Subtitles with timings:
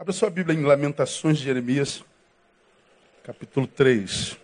[0.00, 2.02] Abra sua Bíblia em Lamentações de Jeremias,
[3.22, 4.34] capítulo 3.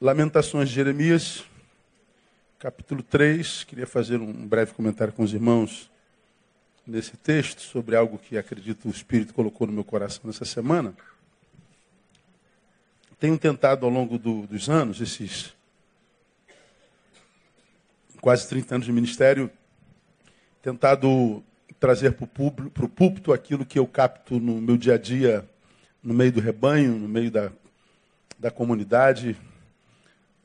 [0.00, 1.42] Lamentações de Jeremias,
[2.60, 3.64] capítulo 3.
[3.64, 5.90] Queria fazer um breve comentário com os irmãos
[6.86, 10.94] nesse texto sobre algo que acredito o Espírito colocou no meu coração nessa semana.
[13.18, 15.52] Tenho tentado ao longo do, dos anos, esses
[18.24, 19.50] quase 30 anos de ministério,
[20.62, 21.44] tentado
[21.78, 22.24] trazer para
[22.86, 25.46] o púlpito aquilo que eu capto no meu dia a dia,
[26.02, 27.52] no meio do rebanho, no meio da,
[28.38, 29.36] da comunidade,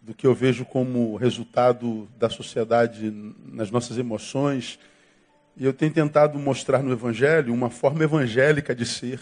[0.02, 3.10] do que eu vejo como resultado da sociedade
[3.46, 4.78] nas nossas emoções.
[5.56, 9.22] E eu tenho tentado mostrar no Evangelho uma forma evangélica de ser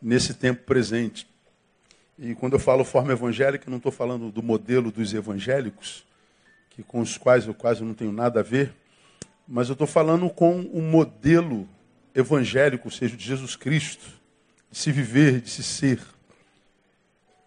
[0.00, 1.28] nesse tempo presente.
[2.18, 6.06] E quando eu falo forma evangélica, não estou falando do modelo dos evangélicos,
[6.76, 8.74] que com os quais eu quase não tenho nada a ver,
[9.48, 11.66] mas eu estou falando com o modelo
[12.14, 14.06] evangélico, ou seja, de Jesus Cristo,
[14.70, 15.98] de se viver, de se ser.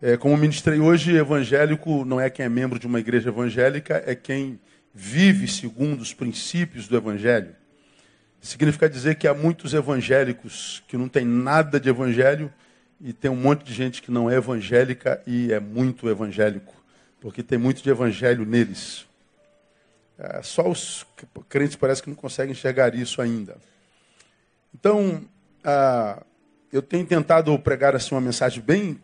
[0.02, 4.16] É, como ministrei hoje, evangélico não é quem é membro de uma igreja evangélica, é
[4.16, 4.60] quem
[4.94, 7.56] vive segundo os princípios do evangelho.
[8.42, 12.52] Significa dizer que há muitos evangélicos que não têm nada de evangelho
[13.00, 16.74] e tem um monte de gente que não é evangélica e é muito evangélico,
[17.20, 19.09] porque tem muito de evangelho neles.
[20.20, 21.06] É, só os
[21.48, 23.56] crentes parece que não conseguem enxergar isso ainda.
[24.74, 25.24] Então,
[26.74, 29.00] eu tenho tentado pregar assim uma mensagem bem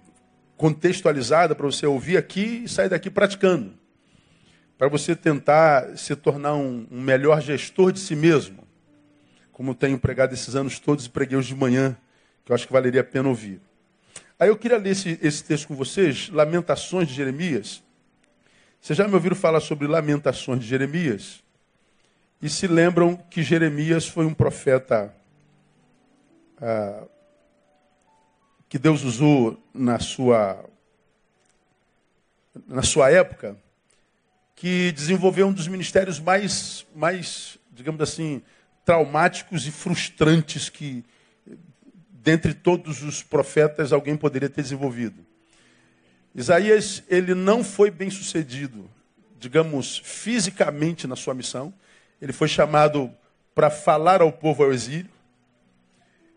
[0.58, 3.74] contextualizada para você ouvir aqui e sair daqui praticando.
[4.78, 8.68] Para você tentar se tornar um, um, melhor gestor de si mesmo.
[9.54, 11.96] Como eu tenho pregado esses anos todos e preguei hoje de manhã,
[12.44, 13.62] que eu acho que valeria a pena ouvir.
[14.38, 17.82] Aí eu queria ler esse, esse texto com vocês, Lamentações de Jeremias,
[18.86, 21.44] vocês já me ouviram falar sobre lamentações de Jeremias?
[22.40, 25.12] E se lembram que Jeremias foi um profeta
[26.62, 27.08] ah,
[28.70, 30.64] que Deus usou na sua,
[32.68, 33.58] na sua época,
[34.56, 38.40] que desenvolveu um dos ministérios mais, mais, digamos assim,
[38.86, 41.04] traumáticos e frustrantes que,
[42.12, 45.26] dentre todos os profetas, alguém poderia ter desenvolvido.
[46.36, 48.90] Isaías, ele não foi bem sucedido,
[49.40, 51.74] digamos, fisicamente na sua missão.
[52.22, 53.10] Ele foi chamado
[53.56, 55.10] para falar ao povo ao exílio.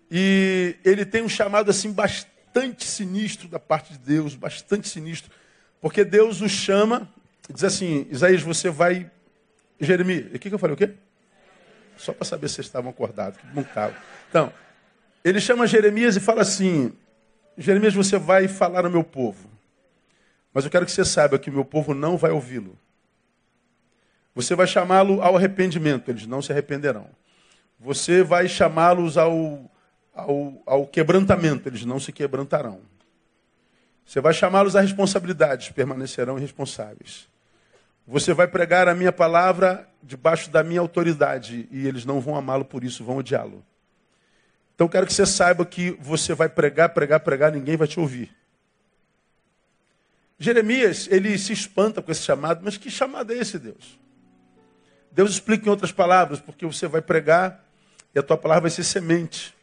[0.09, 5.33] E ele tem um chamado assim bastante sinistro da parte de Deus, bastante sinistro,
[5.81, 7.13] porque Deus o chama,
[7.53, 9.11] diz assim: Isaías, você vai.
[9.81, 10.75] Jeremias, o que, que eu falei?
[10.75, 10.91] O quê?
[11.97, 13.97] Só para saber se vocês estavam acordados, que bom estavam.
[14.31, 14.53] Então,
[15.25, 16.93] ele chama Jeremias e fala assim:
[17.57, 19.58] Jeremias, você vai falar ao meu povo.
[20.53, 22.77] Mas eu quero que você saiba que o meu povo não vai ouvi-lo.
[24.35, 27.09] Você vai chamá-lo ao arrependimento, eles não se arrependerão.
[27.79, 29.71] Você vai chamá-los ao,
[30.15, 32.81] ao, ao quebrantamento, eles não se quebrantarão.
[34.05, 37.29] Você vai chamá-los à responsabilidade, permanecerão irresponsáveis.
[38.07, 42.65] Você vai pregar a minha palavra debaixo da minha autoridade e eles não vão amá-lo
[42.65, 43.63] por isso, vão odiá-lo.
[44.75, 48.38] Então quero que você saiba que você vai pregar, pregar, pregar, ninguém vai te ouvir.
[50.39, 53.99] Jeremias, ele se espanta com esse chamado, mas que chamado é esse, Deus?
[55.11, 57.65] Deus explica em outras palavras, porque você vai pregar
[58.15, 59.55] e a tua palavra vai ser semente.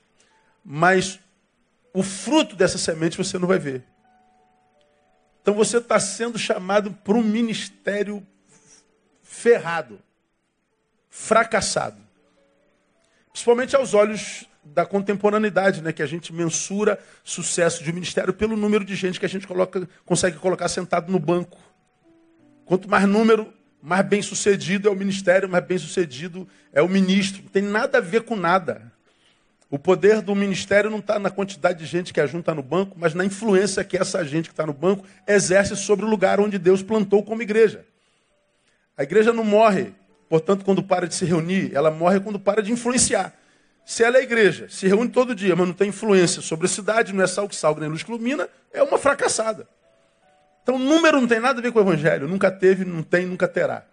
[0.64, 1.20] Mas
[1.94, 3.84] o fruto dessa semente você não vai ver.
[5.42, 8.26] Então você está sendo chamado para um ministério
[9.24, 10.02] ferrado,
[11.10, 12.02] fracassado.
[13.32, 15.94] Principalmente aos olhos da contemporaneidade, né?
[15.94, 19.46] que a gente mensura sucesso de um ministério pelo número de gente que a gente
[19.46, 21.58] coloca, consegue colocar sentado no banco.
[22.66, 27.44] Quanto mais número, mais bem sucedido é o ministério, mais bem sucedido é o ministro.
[27.44, 28.92] Não tem nada a ver com nada.
[29.70, 33.14] O poder do ministério não está na quantidade de gente que ajunta no banco, mas
[33.14, 36.82] na influência que essa gente que está no banco exerce sobre o lugar onde Deus
[36.82, 37.86] plantou como igreja.
[38.98, 39.94] A igreja não morre,
[40.30, 43.34] portanto, quando para de se reunir, ela morre quando para de influenciar.
[43.86, 47.14] Se ela é igreja, se reúne todo dia, mas não tem influência sobre a cidade,
[47.14, 49.68] não é sal que salga nem luz que ilumina, é uma fracassada.
[50.64, 52.28] Então, número não tem nada a ver com o evangelho.
[52.28, 53.86] Nunca teve, não tem, nunca terá.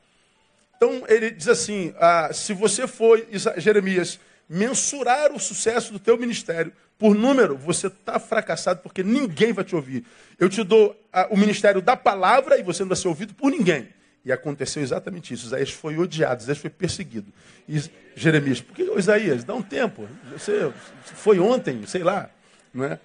[0.74, 3.22] Então, ele diz assim: ah, se você for,
[3.58, 4.18] Jeremias,
[4.48, 9.76] mensurar o sucesso do teu ministério por número, você está fracassado porque ninguém vai te
[9.76, 10.06] ouvir.
[10.38, 13.50] Eu te dou ah, o ministério da palavra e você não vai ser ouvido por
[13.50, 13.90] ninguém.
[14.24, 15.46] E aconteceu exatamente isso.
[15.46, 17.32] Isaías foi odiado, Isaías foi perseguido.
[17.68, 17.82] E
[18.14, 19.42] Jeremias, por que Isaías?
[19.44, 20.08] Dá um tempo.
[20.32, 20.72] Você
[21.04, 22.30] foi ontem, sei lá.
[22.72, 23.00] Não é?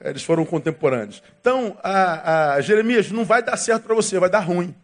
[0.00, 1.22] Eles foram contemporâneos.
[1.40, 4.74] Então, a, a Jeremias, não vai dar certo para você, vai dar ruim.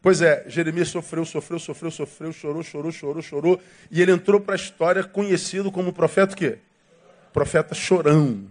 [0.00, 3.60] Pois é, Jeremias sofreu, sofreu, sofreu, sofreu, chorou, chorou, chorou, chorou.
[3.90, 6.58] E ele entrou para a história conhecido como profeta o quê?
[7.32, 8.44] Profeta chorão.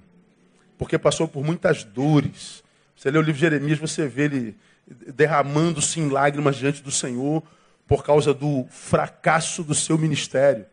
[0.77, 2.63] Porque passou por muitas dores.
[2.95, 4.55] Você lê o livro de Jeremias, você vê ele
[4.87, 7.43] derramando-se em lágrimas diante do Senhor
[7.87, 10.65] por causa do fracasso do seu ministério.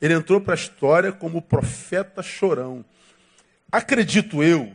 [0.00, 2.84] Ele entrou para a história como profeta chorão.
[3.70, 4.74] Acredito eu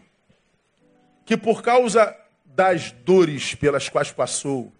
[1.26, 2.16] que por causa
[2.46, 4.72] das dores pelas quais passou,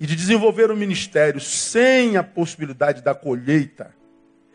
[0.00, 3.92] e de desenvolver o ministério sem a possibilidade da colheita,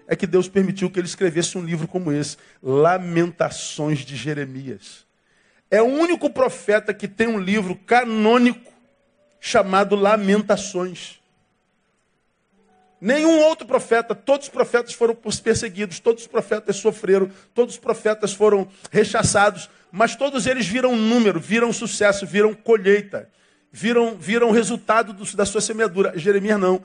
[0.08, 5.06] é que Deus permitiu que ele escrevesse um livro como esse, Lamentações de Jeremias.
[5.74, 8.72] É o único profeta que tem um livro canônico
[9.40, 11.20] chamado Lamentações.
[13.02, 18.34] Nenhum outro profeta, todos os profetas foram perseguidos, todos os profetas sofreram, todos os profetas
[18.34, 23.28] foram rechaçados, mas todos eles viram número, viram sucesso, viram colheita
[23.74, 26.14] viram, viram resultado do, da sua semeadura.
[26.16, 26.84] Jeremias não.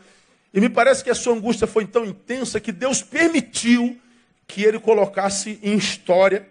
[0.55, 4.01] E me parece que a sua angústia foi tão intensa que Deus permitiu
[4.47, 6.49] que ele colocasse em história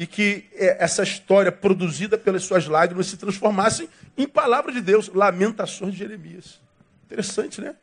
[0.00, 3.86] e que é, essa história produzida pelas suas lágrimas se transformasse
[4.16, 6.58] em palavra de Deus, lamentações de Jeremias.
[7.04, 7.76] Interessante, né?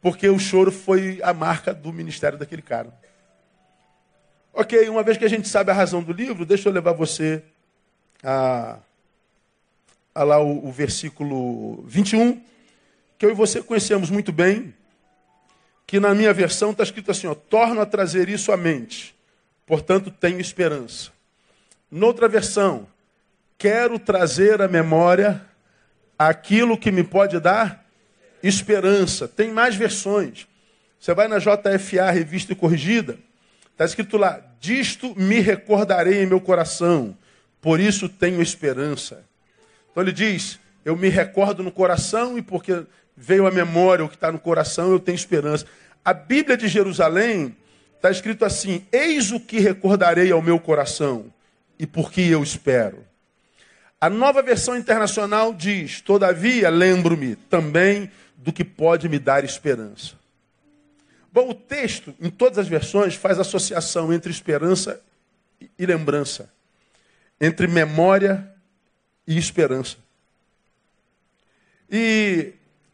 [0.00, 2.96] Porque o choro foi a marca do ministério daquele cara.
[4.52, 7.42] Ok, uma vez que a gente sabe a razão do livro, deixa eu levar você
[8.22, 8.78] a
[10.14, 12.40] Olha lá o, o versículo 21,
[13.18, 14.72] que eu e você conhecemos muito bem,
[15.88, 19.12] que na minha versão está escrito assim: ó, torno a trazer isso à mente,
[19.66, 21.10] portanto tenho esperança.
[21.90, 22.86] Noutra versão,
[23.58, 25.44] quero trazer à memória
[26.18, 27.86] aquilo que me pode dar
[28.42, 29.28] esperança.
[29.28, 30.46] Tem mais versões.
[30.98, 33.18] Você vai na JFA, revista e corrigida,
[33.72, 37.16] está escrito lá: disto me recordarei em meu coração,
[37.60, 39.24] por isso tenho esperança.
[39.90, 42.84] Então ele diz: Eu me recordo no coração e porque
[43.16, 45.66] veio a memória o que está no coração, eu tenho esperança.
[46.04, 47.56] A Bíblia de Jerusalém
[48.02, 51.32] está escrito assim: Eis o que recordarei ao meu coração
[51.78, 53.06] e por que eu espero.
[54.00, 60.20] A nova versão internacional diz: Todavia, lembro-me também do que pode me dar esperança.
[61.32, 65.00] Bom, o texto, em todas as versões, faz associação entre esperança
[65.78, 66.52] e lembrança,
[67.40, 68.52] entre memória
[69.26, 69.96] e esperança.
[71.88, 72.52] E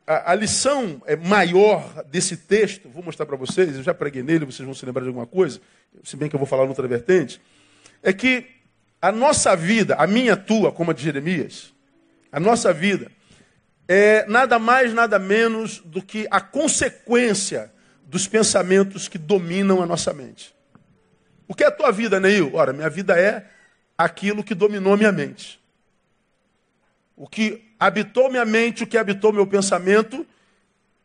[0.08, 4.46] a, a lição é maior desse texto, vou mostrar para vocês, eu já preguei nele,
[4.46, 5.60] vocês vão se lembrar de alguma coisa,
[6.02, 7.38] se bem que eu vou falar noutra vertente,
[8.02, 8.46] é que
[9.02, 11.74] a nossa vida, a minha, tua, como a de Jeremias,
[12.32, 13.12] a nossa vida
[13.86, 17.70] é nada mais, nada menos do que a consequência
[18.04, 20.54] dos pensamentos que dominam a nossa mente.
[21.46, 22.54] O que é a tua vida, Neil?
[22.54, 23.46] Ora, minha vida é
[23.96, 25.60] aquilo que dominou minha mente.
[27.14, 30.26] O que habitou minha mente, o que habitou meu pensamento,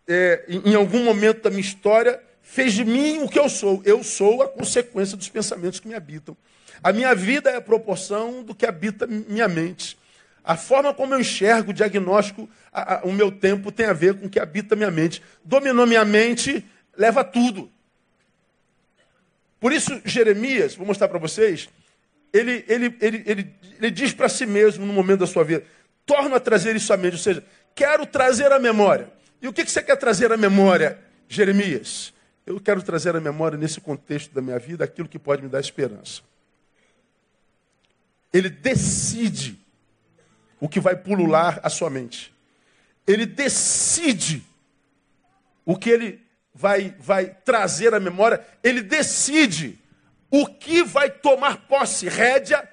[0.08, 3.82] é, em algum momento da minha história, fez de mim o que eu sou.
[3.86, 6.36] Eu sou a consequência dos pensamentos que me habitam.
[6.84, 9.98] A minha vida é a proporção do que habita minha mente.
[10.44, 14.26] A forma como eu enxergo, diagnóstico, a, a, o meu tempo tem a ver com
[14.26, 15.24] o que habita minha mente.
[15.46, 16.66] Dominou minha mente,
[16.98, 17.72] leva tudo.
[19.60, 21.70] Por isso, Jeremias, vou mostrar para vocês,
[22.34, 25.64] ele, ele, ele, ele, ele diz para si mesmo no momento da sua vida:
[26.06, 27.44] torno a trazer isso à mente, ou seja,
[27.76, 29.12] quero trazer a memória.
[29.42, 32.14] E o que você quer trazer à memória, Jeremias?
[32.46, 35.60] Eu quero trazer à memória, nesse contexto da minha vida, aquilo que pode me dar
[35.60, 36.22] esperança.
[38.32, 39.60] Ele decide
[40.60, 42.34] o que vai pulular a sua mente.
[43.06, 44.44] Ele decide
[45.66, 48.46] o que ele vai, vai trazer à memória.
[48.64, 49.80] Ele decide
[50.32, 52.68] o que vai tomar posse, rédea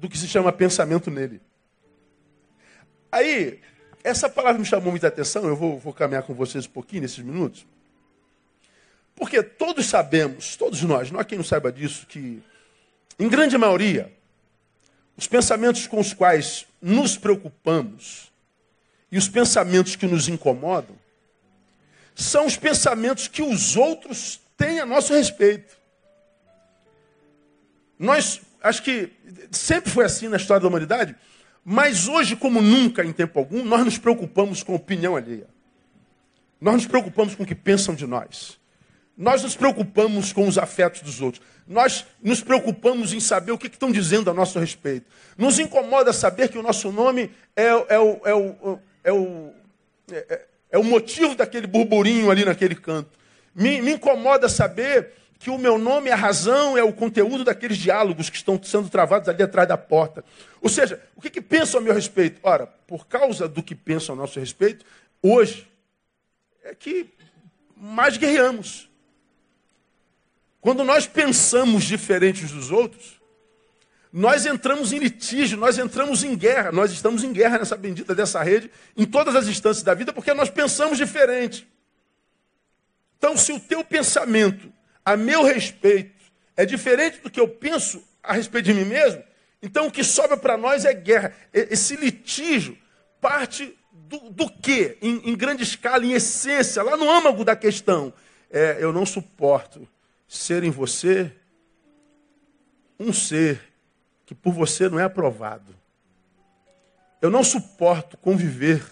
[0.00, 1.40] do que se chama pensamento nele.
[3.10, 3.60] Aí,
[4.04, 7.18] essa palavra me chamou muita atenção, eu vou, vou caminhar com vocês um pouquinho nesses
[7.18, 7.66] minutos.
[9.14, 12.42] Porque todos sabemos, todos nós, não há quem não saiba disso, que,
[13.18, 14.12] em grande maioria,
[15.16, 18.30] os pensamentos com os quais nos preocupamos
[19.10, 20.94] e os pensamentos que nos incomodam
[22.14, 25.76] são os pensamentos que os outros têm a nosso respeito.
[27.98, 29.12] Nós Acho que
[29.50, 31.14] sempre foi assim na história da humanidade,
[31.64, 35.46] mas hoje, como nunca em tempo algum, nós nos preocupamos com opinião alheia.
[36.60, 38.58] Nós nos preocupamos com o que pensam de nós.
[39.16, 41.42] Nós nos preocupamos com os afetos dos outros.
[41.66, 45.06] Nós nos preocupamos em saber o que estão dizendo a nosso respeito.
[45.38, 49.52] Nos incomoda saber que o nosso nome é, é, o, é, o, é, o,
[50.10, 53.10] é, é o motivo daquele burburinho ali naquele canto.
[53.54, 58.30] Me, me incomoda saber que o meu nome a razão, é o conteúdo daqueles diálogos
[58.30, 60.24] que estão sendo travados ali atrás da porta.
[60.60, 62.40] Ou seja, o que, que pensam a meu respeito?
[62.42, 64.84] Ora, por causa do que pensam a nosso respeito,
[65.22, 65.68] hoje,
[66.64, 67.10] é que
[67.76, 68.88] mais guerreamos.
[70.60, 73.20] Quando nós pensamos diferentes dos outros,
[74.12, 78.42] nós entramos em litígio, nós entramos em guerra, nós estamos em guerra nessa bendita dessa
[78.42, 81.68] rede, em todas as instâncias da vida, porque nós pensamos diferente.
[83.18, 84.72] Então, se o teu pensamento
[85.06, 89.22] a meu respeito é diferente do que eu penso a respeito de mim mesmo,
[89.62, 91.32] então o que sobra para nós é guerra.
[91.52, 92.76] Esse litígio
[93.20, 94.52] parte do, do?
[95.00, 98.12] Em, em, grande escala, em essência, lá no âmago da questão.
[98.50, 99.86] É, eu não suporto
[100.26, 101.32] ser em você
[102.98, 103.60] um ser
[104.24, 105.74] que por você não é aprovado.
[107.22, 108.82] Eu não suporto conviver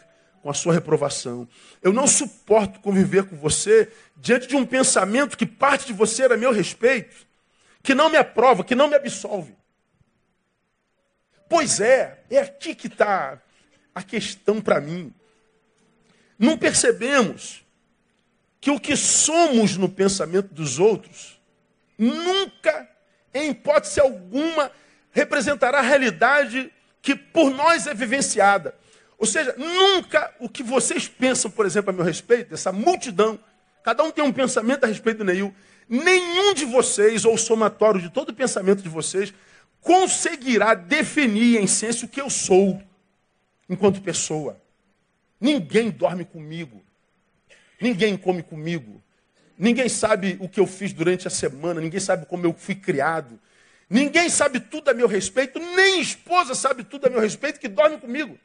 [0.45, 1.49] com a sua reprovação.
[1.81, 6.37] Eu não suporto conviver com você diante de um pensamento que parte de você era
[6.37, 7.27] meu respeito,
[7.83, 9.57] que não me aprova, que não me absolve.
[11.49, 13.41] Pois é, é aqui que está
[13.95, 15.15] a questão para mim.
[16.39, 17.65] Não percebemos
[18.61, 21.41] que o que somos no pensamento dos outros
[21.97, 22.87] nunca,
[23.33, 24.71] em hipótese alguma,
[25.11, 26.71] representará a realidade
[27.01, 28.75] que por nós é vivenciada.
[29.19, 33.39] Ou seja, nunca o que vocês pensam, por exemplo, a meu respeito, essa multidão,
[33.83, 35.55] cada um tem um pensamento a respeito do Neil,
[35.89, 39.33] nenhum de vocês, ou somatório de todo o pensamento de vocês,
[39.81, 42.83] conseguirá definir em essência o que eu sou
[43.69, 44.61] enquanto pessoa.
[45.41, 46.83] Ninguém dorme comigo.
[47.81, 49.03] Ninguém come comigo.
[49.59, 51.81] Ninguém sabe o que eu fiz durante a semana.
[51.81, 53.39] Ninguém sabe como eu fui criado.
[53.89, 57.99] Ninguém sabe tudo a meu respeito, nem esposa sabe tudo a meu respeito que dorme
[57.99, 58.39] comigo.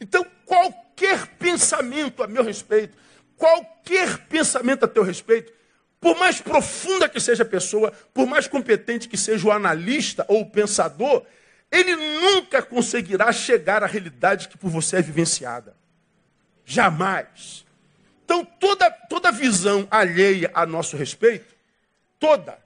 [0.00, 2.96] Então, qualquer pensamento a meu respeito,
[3.36, 5.52] qualquer pensamento a teu respeito,
[6.00, 10.40] por mais profunda que seja a pessoa, por mais competente que seja o analista ou
[10.40, 11.24] o pensador,
[11.70, 15.76] ele nunca conseguirá chegar à realidade que por você é vivenciada.
[16.64, 17.64] Jamais.
[18.24, 21.54] Então, toda, toda visão alheia a nosso respeito,
[22.18, 22.58] toda,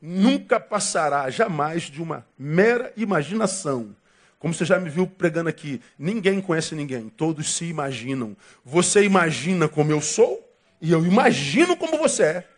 [0.00, 3.94] nunca passará jamais de uma mera imaginação.
[4.38, 8.36] Como você já me viu pregando aqui, ninguém conhece ninguém, todos se imaginam.
[8.64, 10.48] Você imagina como eu sou
[10.80, 12.48] e eu imagino como você é.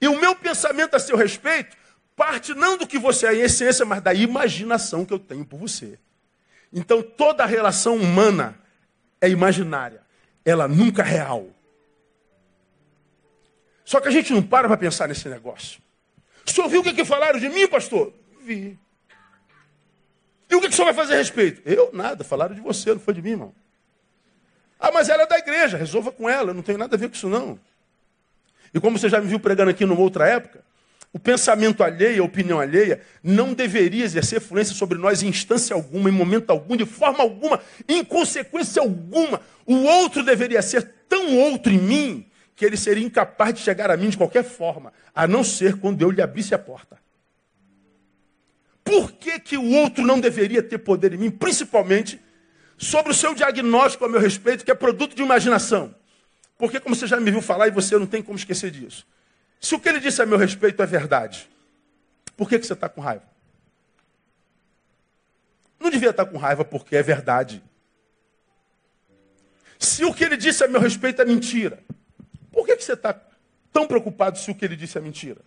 [0.00, 1.76] E o meu pensamento a seu respeito
[2.16, 5.58] parte não do que você é em essência, mas da imaginação que eu tenho por
[5.58, 5.98] você.
[6.72, 8.58] Então toda relação humana
[9.20, 10.02] é imaginária,
[10.44, 11.48] ela nunca é real.
[13.84, 15.80] Só que a gente não para para pensar nesse negócio.
[16.44, 18.12] O senhor viu o que, que falaram de mim, pastor?
[18.42, 18.78] Vi.
[20.54, 21.60] E o que, o senhor vai fazer a respeito?
[21.68, 21.90] Eu?
[21.92, 23.52] Nada, falaram de você, não foi de mim, irmão.
[24.78, 27.08] Ah, mas ela é da igreja, resolva com ela, eu não tenho nada a ver
[27.08, 27.58] com isso não.
[28.72, 30.60] E como você já me viu pregando aqui numa outra época,
[31.12, 36.08] o pensamento alheio, a opinião alheia, não deveria exercer influência sobre nós em instância alguma,
[36.08, 39.40] em momento algum, de forma alguma, em consequência alguma.
[39.66, 43.96] O outro deveria ser tão outro em mim que ele seria incapaz de chegar a
[43.96, 47.02] mim de qualquer forma, a não ser quando eu lhe abrisse a porta.
[48.84, 52.20] Por que, que o outro não deveria ter poder em mim, principalmente
[52.76, 55.94] sobre o seu diagnóstico a meu respeito, que é produto de imaginação?
[56.58, 59.06] Porque, como você já me viu falar, e você não tem como esquecer disso.
[59.58, 61.48] Se o que ele disse a meu respeito é verdade,
[62.36, 63.24] por que, que você está com raiva?
[65.80, 67.62] Não devia estar com raiva porque é verdade.
[69.78, 71.82] Se o que ele disse a meu respeito é mentira,
[72.52, 73.18] por que, que você está
[73.72, 75.40] tão preocupado se o que ele disse é mentira?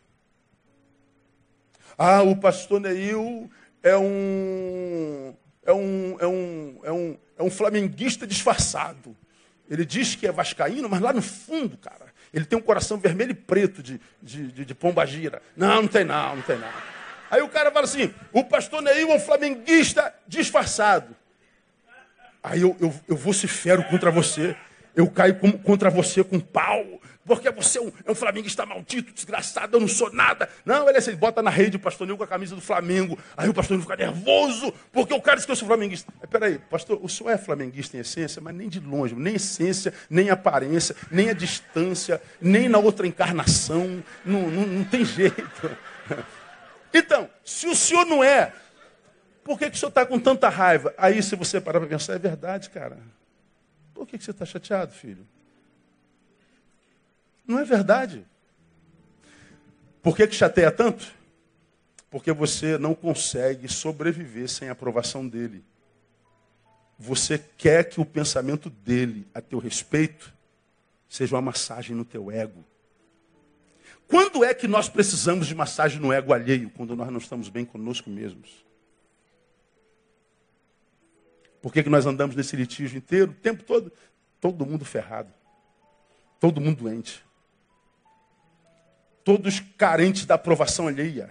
[1.97, 3.49] Ah, o pastor Neil
[3.81, 5.35] é um,
[5.65, 9.15] é um, é um, é um, é um flamenguista disfarçado.
[9.69, 13.31] Ele diz que é vascaíno, mas lá no fundo, cara, ele tem um coração vermelho
[13.31, 15.41] e preto de, de, de, de pomba gira.
[15.55, 16.69] Não, não tem não, não tem não.
[17.29, 21.15] Aí o cara fala assim, o pastor Neil é um flamenguista disfarçado.
[22.41, 24.55] Aí eu, eu, eu vocifero contra você
[24.97, 26.83] eu caio com, contra você com pau,
[27.23, 30.49] porque você é um, é um flamenguista maldito, desgraçado, eu não sou nada.
[30.65, 33.15] Não, ele, é assim, bota na rede o pastor Nil com a camisa do Flamengo,
[33.37, 36.11] aí o pastor Nil fica nervoso, porque o cara disse que eu sou flamenguista.
[36.31, 40.31] Peraí, pastor, o senhor é flamenguista em essência, mas nem de longe, nem essência, nem
[40.31, 45.45] aparência, nem a distância, nem na outra encarnação, não, não, não tem jeito.
[46.93, 48.53] Então, se o senhor não é,
[49.43, 50.95] por que, que o senhor está com tanta raiva?
[50.97, 52.97] Aí, se você parar para pensar, é verdade, cara.
[53.97, 55.27] Por que você está chateado, filho?
[57.47, 58.23] Não é verdade.
[60.03, 61.11] Por que, que chateia tanto?
[62.07, 65.63] Porque você não consegue sobreviver sem a aprovação dele.
[66.99, 70.31] Você quer que o pensamento dele a teu respeito
[71.09, 72.63] seja uma massagem no teu ego.
[74.07, 76.69] Quando é que nós precisamos de massagem no ego alheio?
[76.69, 78.63] Quando nós não estamos bem conosco mesmos.
[81.61, 83.91] Por que, que nós andamos nesse litígio inteiro, o tempo todo?
[84.39, 85.31] Todo mundo ferrado.
[86.39, 87.23] Todo mundo doente.
[89.23, 91.29] Todos carentes da aprovação alheia.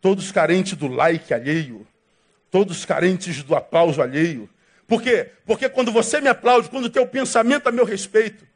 [0.00, 1.86] Todos carentes do like alheio.
[2.50, 4.48] Todos carentes do aplauso alheio.
[4.86, 5.30] Por quê?
[5.44, 8.46] Porque quando você me aplaude, quando o teu pensamento a meu respeito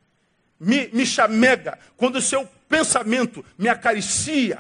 [0.59, 4.59] me, me chamega, quando o seu pensamento me acaricia,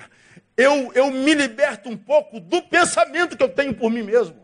[0.56, 4.41] eu, eu me liberto um pouco do pensamento que eu tenho por mim mesmo.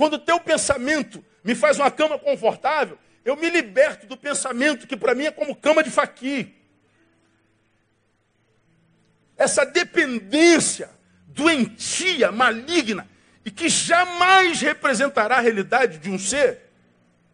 [0.00, 4.96] Quando o teu pensamento me faz uma cama confortável, eu me liberto do pensamento que
[4.96, 6.56] para mim é como cama de faqui.
[9.36, 10.88] Essa dependência
[11.26, 13.06] doentia, maligna,
[13.44, 16.70] e que jamais representará a realidade de um ser,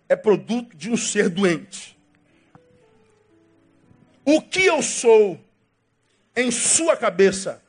[0.09, 1.97] é produto de um ser doente.
[4.25, 5.41] O que eu sou
[6.35, 7.63] em sua cabeça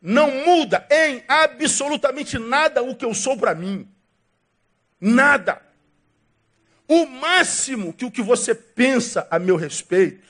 [0.00, 3.97] não muda em absolutamente nada o que eu sou para mim.
[5.00, 5.62] Nada.
[6.86, 10.26] O máximo que o que você pensa a meu respeito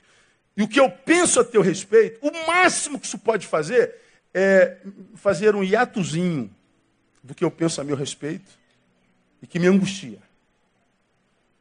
[0.56, 3.94] e o que eu penso a teu respeito, o máximo que isso pode fazer
[4.34, 4.78] é
[5.14, 6.50] fazer um hiatozinho
[7.22, 8.50] do que eu penso a meu respeito
[9.40, 10.18] e que me angustia.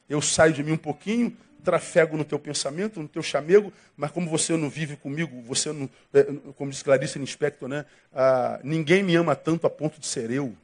[0.10, 4.30] Eu saio de mim um pouquinho, trafego no teu pensamento, no teu chamego, mas como
[4.30, 6.24] você não vive comigo, você não, é,
[6.56, 7.86] como diz Clarice Inspector, né?
[8.14, 10.56] Ah, ninguém me ama tanto a ponto de ser eu.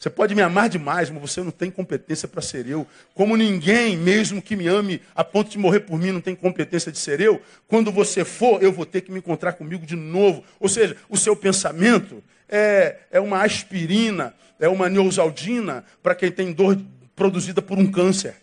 [0.00, 2.86] Você pode me amar demais, mas você não tem competência para ser eu.
[3.12, 6.90] Como ninguém, mesmo que me ame a ponto de morrer por mim, não tem competência
[6.90, 7.42] de ser eu.
[7.68, 10.42] Quando você for, eu vou ter que me encontrar comigo de novo.
[10.58, 16.50] Ou seja, o seu pensamento é, é uma aspirina, é uma neosaldina para quem tem
[16.50, 16.80] dor
[17.14, 18.36] produzida por um câncer.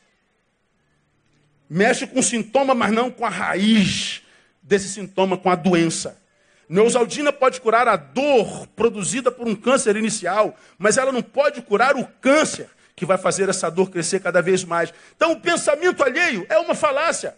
[1.68, 4.22] Mexe com o sintoma, mas não com a raiz
[4.62, 6.22] desse sintoma, com a doença.
[6.70, 11.96] Neosaldina pode curar a dor produzida por um câncer inicial, mas ela não pode curar
[11.96, 14.94] o câncer que vai fazer essa dor crescer cada vez mais.
[15.16, 17.36] Então, o pensamento alheio é uma falácia,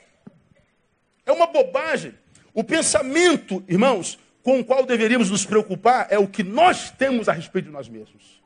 [1.25, 2.13] é uma bobagem.
[2.53, 7.33] O pensamento, irmãos, com o qual deveríamos nos preocupar é o que nós temos a
[7.33, 8.42] respeito de nós mesmos.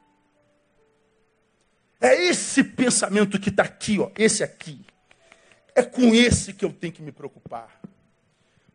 [2.02, 4.86] É esse pensamento que está aqui, ó, esse aqui.
[5.74, 7.80] É com esse que eu tenho que me preocupar.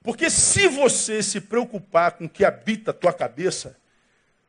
[0.09, 3.77] Porque se você se preocupar com o que habita a tua cabeça,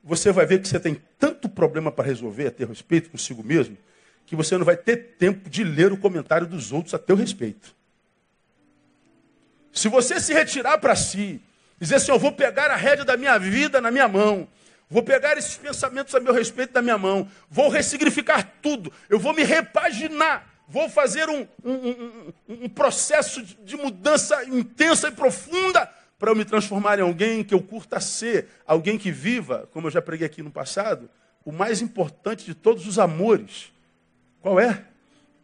[0.02, 3.78] você vai ver que você tem tanto problema para resolver a teu respeito consigo mesmo,
[4.26, 7.76] que você não vai ter tempo de ler o comentário dos outros a teu respeito.
[9.74, 11.41] Se você se retirar para si,
[11.78, 14.48] dizer assim, eu vou pegar a rédea da minha vida na minha mão,
[14.89, 19.34] vou pegar esses pensamentos a meu respeito na minha mão, vou ressignificar tudo, eu vou
[19.34, 25.86] me repaginar, vou fazer um, um, um, um processo de mudança intensa e profunda
[26.17, 29.91] para eu me transformar em alguém que eu curta ser, alguém que viva, como eu
[29.91, 31.10] já preguei aqui no passado,
[31.43, 33.71] o mais importante de todos os amores.
[34.41, 34.86] Qual é?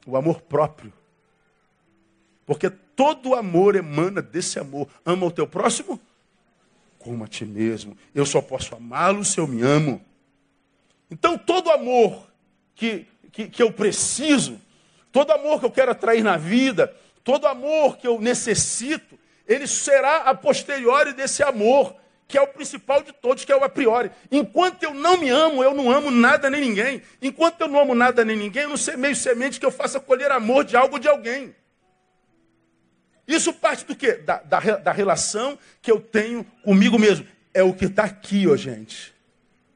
[0.05, 0.93] O amor próprio.
[2.45, 4.87] Porque todo amor emana desse amor.
[5.05, 5.99] Ama o teu próximo
[7.05, 7.95] como a ti mesmo.
[8.15, 10.01] Eu só posso amá-lo se eu me amo.
[11.09, 12.27] Então, todo amor
[12.73, 14.59] que, que, que eu preciso
[15.15, 20.17] todo amor que eu quero atrair na vida, todo amor que eu necessito, ele será
[20.23, 21.95] a posteriori desse amor,
[22.27, 24.11] que é o principal de todos, que é o a priori.
[24.29, 27.01] Enquanto eu não me amo, eu não amo nada nem ninguém.
[27.21, 30.33] Enquanto eu não amo nada nem ninguém, eu não semeio semente que eu faça colher
[30.33, 31.55] amor de algo de alguém.
[33.25, 34.15] Isso parte do quê?
[34.15, 37.25] Da, da, da relação que eu tenho comigo mesmo.
[37.53, 39.15] É o que está aqui, ó gente.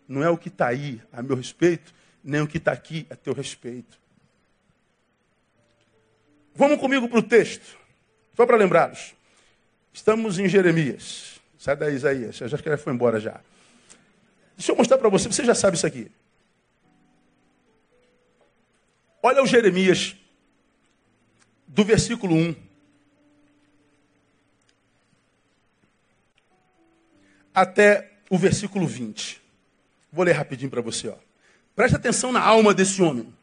[0.05, 3.15] Não é o que está aí a meu respeito, nem o que está aqui a
[3.15, 3.99] teu respeito.
[6.59, 7.77] Vamos comigo para o texto,
[8.35, 9.15] só para lembrá-los.
[9.93, 11.39] Estamos em Jeremias.
[11.57, 12.35] Sai daí, Isaías.
[12.35, 13.39] Já que ele foi embora já.
[14.57, 16.11] Deixa eu mostrar para você, você já sabe isso aqui.
[19.23, 20.17] Olha o Jeremias,
[21.65, 22.53] do versículo 1.
[27.55, 29.41] Até o versículo 20.
[30.11, 31.07] Vou ler rapidinho para você.
[31.07, 31.15] Ó.
[31.73, 33.33] Preste atenção na alma desse homem.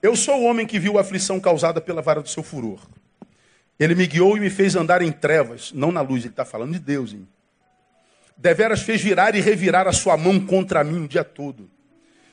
[0.00, 2.80] Eu sou o homem que viu a aflição causada pela vara do seu furor.
[3.78, 6.22] Ele me guiou e me fez andar em trevas, não na luz.
[6.22, 7.12] Ele está falando de Deus.
[7.12, 7.26] Hein?
[8.36, 11.68] Deveras fez virar e revirar a sua mão contra mim o dia todo.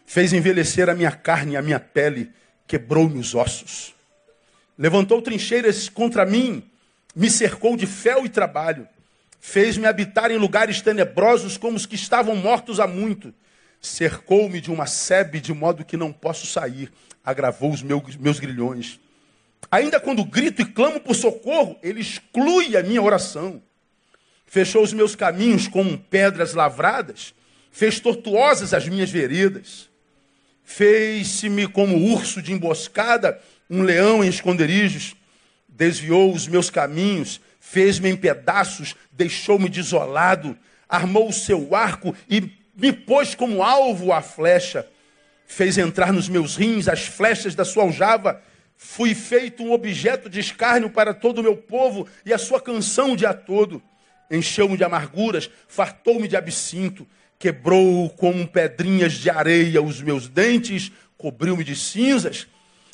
[0.06, 2.32] Fez envelhecer a minha carne e a minha pele,
[2.68, 3.96] quebrou-me os ossos.
[4.78, 6.64] Levantou trincheiras contra mim,
[7.16, 8.88] me cercou de fel e trabalho.
[9.40, 13.34] Fez-me habitar em lugares tenebrosos como os que estavam mortos há muito.
[13.86, 16.92] Cercou-me de uma sebe de modo que não posso sair
[17.26, 19.00] agravou os meus, grilhões.
[19.72, 23.62] Ainda quando grito e clamo por socorro, ele exclui a minha oração.
[24.46, 27.34] fechou os meus caminhos com pedras lavradas,
[27.72, 29.90] fez tortuosas as minhas veredas,
[30.64, 35.16] fez-se-me como urso de emboscada, um leão em esconderijos,
[35.68, 42.92] desviou os meus caminhos, fez-me em pedaços, deixou-me desolado, armou o seu arco e me
[42.92, 44.88] pôs como alvo a flecha,
[45.48, 48.42] fez entrar nos meus rins as flechas da sua aljava,
[48.76, 53.14] fui feito um objeto de escárnio para todo o meu povo e a sua canção
[53.14, 53.82] o dia todo.
[54.30, 57.08] Encheu-me de amarguras, fartou-me de absinto,
[57.40, 62.48] quebrou como pedrinhas de areia os meus dentes, cobriu-me de cinzas.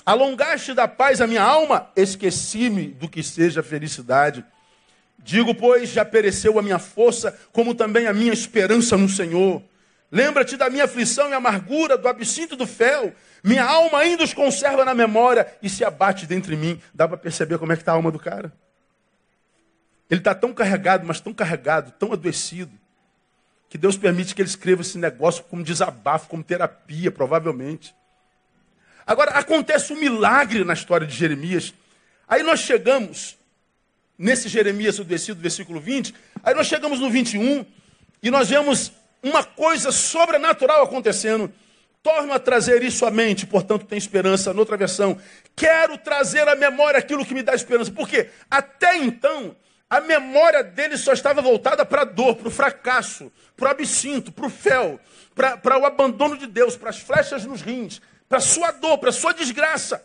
[0.05, 4.43] Alongaste da paz a minha alma, esqueci-me do que seja felicidade.
[5.23, 9.61] Digo, pois, já pereceu a minha força, como também a minha esperança no Senhor.
[10.11, 13.15] Lembra-te da minha aflição e amargura, do absinto do fel.
[13.41, 16.81] Minha alma ainda os conserva na memória e se abate dentro de mim.
[16.93, 18.51] Dá para perceber como é que está a alma do cara?
[20.09, 22.77] Ele está tão carregado, mas tão carregado, tão adoecido,
[23.69, 27.95] que Deus permite que ele escreva esse negócio como desabafo, como terapia, provavelmente.
[29.07, 31.73] Agora, acontece um milagre na história de Jeremias.
[32.27, 33.37] Aí nós chegamos,
[34.17, 37.65] nesse Jeremias adoecido, versículo 20, aí nós chegamos no 21,
[38.21, 38.91] e nós vemos
[39.21, 41.51] uma coisa sobrenatural acontecendo.
[42.03, 44.53] Torno a trazer isso à mente, portanto tem esperança.
[44.53, 45.19] Noutra versão,
[45.55, 47.91] quero trazer à memória aquilo que me dá esperança.
[47.91, 49.55] Porque até então,
[49.87, 54.31] a memória dele só estava voltada para a dor, para o fracasso, para o absinto,
[54.31, 54.99] para o fel,
[55.35, 59.09] para o abandono de Deus, para as flechas nos rins, para a sua dor, para
[59.09, 60.03] a sua desgraça.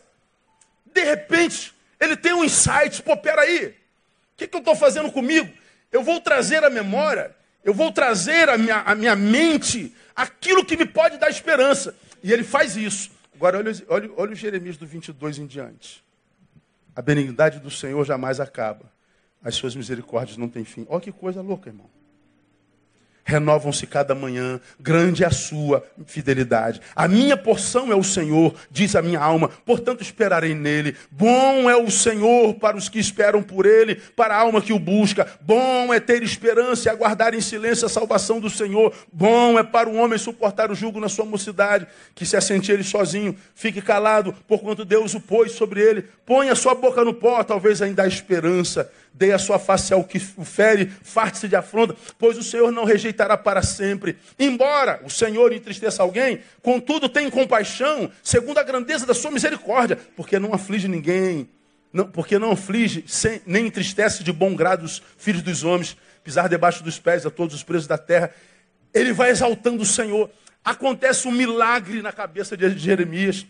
[0.85, 5.51] De repente, ele tem um insight, pô, peraí, o que, que eu estou fazendo comigo?
[5.91, 7.35] Eu vou trazer à memória
[7.67, 11.93] eu vou trazer à minha, à minha mente aquilo que me pode dar esperança.
[12.23, 13.11] E ele faz isso.
[13.35, 16.01] Agora, olha, olha, olha o Jeremias do 22 em diante.
[16.95, 18.89] A benignidade do Senhor jamais acaba.
[19.43, 20.85] As suas misericórdias não têm fim.
[20.87, 21.96] Olha que coisa louca, irmão
[23.27, 26.79] renovam-se cada manhã, grande é a sua fidelidade.
[26.95, 30.95] A minha porção é o Senhor, diz a minha alma, portanto esperarei nele.
[31.11, 34.79] Bom é o Senhor para os que esperam por ele, para a alma que o
[34.79, 35.27] busca.
[35.41, 38.93] Bom é ter esperança e aguardar em silêncio a salvação do Senhor.
[39.11, 41.85] Bom é para o homem suportar o jugo na sua mocidade,
[42.15, 46.05] que se assente ele sozinho, fique calado, porquanto Deus o pôs sobre ele.
[46.25, 50.03] Põe a sua boca no pó, talvez ainda há esperança dê a sua face ao
[50.03, 54.17] que o fere, farte-se de afronta, pois o Senhor não rejeitará para sempre.
[54.37, 60.37] Embora o Senhor entristeça alguém, contudo tem compaixão, segundo a grandeza da sua misericórdia, porque
[60.37, 61.49] não aflige ninguém,
[61.91, 66.47] não, porque não aflige, sem, nem entristece de bom grado os filhos dos homens, pisar
[66.47, 68.31] debaixo dos pés a todos os presos da terra.
[68.93, 70.29] Ele vai exaltando o Senhor.
[70.63, 73.47] Acontece um milagre na cabeça de Jeremias.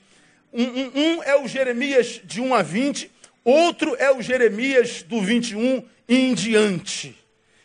[0.54, 3.12] Um, um, um é o Jeremias de 1 a 20,
[3.48, 7.18] Outro é o Jeremias do 21 em diante.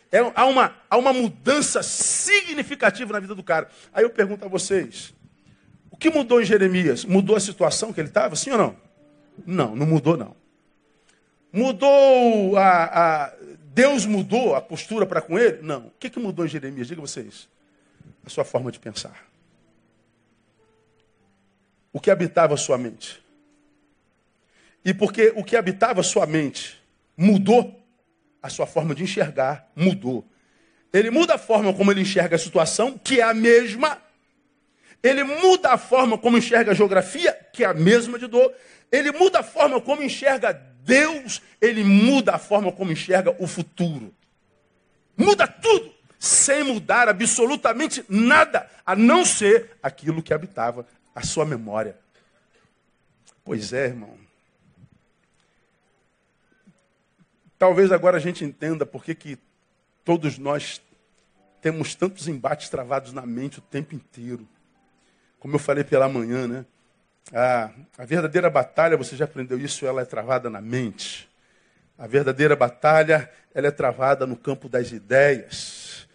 [0.09, 3.67] É, há, uma, há uma mudança significativa na vida do cara.
[3.91, 5.13] Aí eu pergunto a vocês:
[5.91, 7.03] o que mudou em Jeremias?
[7.03, 8.33] Mudou a situação que ele estava?
[8.37, 8.77] Sim ou não?
[9.45, 10.33] Não, não mudou, não.
[11.51, 13.33] Mudou a, a
[13.73, 15.61] Deus mudou a postura para com ele?
[15.61, 15.87] Não.
[15.87, 16.87] O que, que mudou em Jeremias?
[16.87, 17.49] Diga vocês.
[18.25, 19.27] A sua forma de pensar.
[21.91, 23.21] O que habitava a sua mente?
[24.85, 26.81] E porque o que habitava sua mente
[27.15, 27.79] mudou,
[28.41, 30.27] a sua forma de enxergar mudou.
[30.91, 33.97] Ele muda a forma como ele enxerga a situação, que é a mesma.
[35.01, 38.53] Ele muda a forma como enxerga a geografia, que é a mesma de dor.
[38.91, 41.41] Ele muda a forma como enxerga Deus.
[41.59, 44.13] Ele muda a forma como enxerga o futuro.
[45.17, 51.97] Muda tudo, sem mudar absolutamente nada, a não ser aquilo que habitava a sua memória.
[53.43, 54.22] Pois é, irmão.
[57.63, 59.37] Talvez agora a gente entenda por que, que
[60.03, 60.81] todos nós
[61.61, 64.45] temos tantos embates travados na mente o tempo inteiro.
[65.39, 66.65] Como eu falei pela manhã, né?
[67.33, 71.29] A, a verdadeira batalha, você já aprendeu isso, ela é travada na mente.
[71.97, 76.05] A verdadeira batalha, ela é travada no campo das ideias.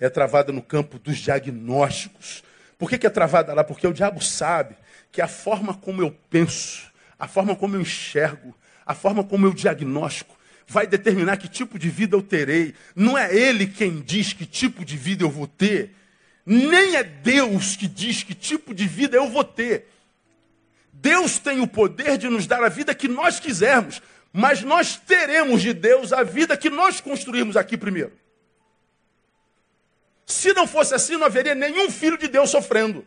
[0.00, 2.42] É travada no campo dos diagnósticos.
[2.76, 3.62] Por que, que é travada lá?
[3.62, 4.76] Porque o diabo sabe
[5.12, 8.52] que a forma como eu penso, a forma como eu enxergo,
[8.84, 10.35] a forma como eu diagnóstico,
[10.66, 12.74] vai determinar que tipo de vida eu terei.
[12.94, 15.90] Não é Ele quem diz que tipo de vida eu vou ter.
[16.44, 19.88] Nem é Deus que diz que tipo de vida eu vou ter.
[20.92, 24.00] Deus tem o poder de nos dar a vida que nós quisermos,
[24.32, 28.12] mas nós teremos de Deus a vida que nós construímos aqui primeiro.
[30.24, 33.06] Se não fosse assim, não haveria nenhum filho de Deus sofrendo.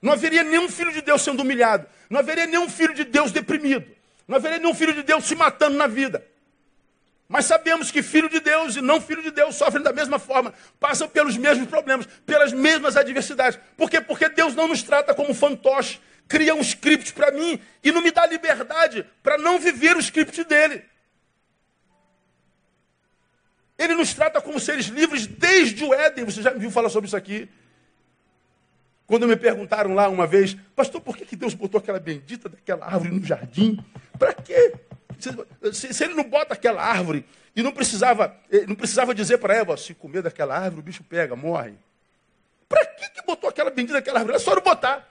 [0.00, 1.86] Não haveria nenhum filho de Deus sendo humilhado.
[2.08, 3.97] Não haveria nenhum filho de Deus deprimido.
[4.28, 6.24] Não haveria nenhum filho de Deus se matando na vida.
[7.26, 10.52] Mas sabemos que filho de Deus e não filho de Deus sofrem da mesma forma,
[10.78, 13.58] passam pelos mesmos problemas, pelas mesmas adversidades.
[13.76, 14.00] Por quê?
[14.00, 18.10] Porque Deus não nos trata como fantoche, cria um script para mim e não me
[18.10, 20.84] dá liberdade para não viver o script dele.
[23.78, 26.24] Ele nos trata como seres livres desde o Éden.
[26.24, 27.48] Você já me viu falar sobre isso aqui?
[29.08, 33.10] Quando me perguntaram lá uma vez, pastor, por que Deus botou aquela bendita daquela árvore
[33.10, 33.82] no jardim?
[34.18, 34.74] Para quê?
[35.72, 37.24] Se, se, ele não bota aquela árvore
[37.56, 41.02] e não precisava, eh, não precisava dizer para Eva, se comer daquela árvore, o bicho
[41.02, 41.72] pega, morre.
[42.68, 44.36] Para que, que botou aquela bendita daquela árvore?
[44.36, 45.08] É só não botar.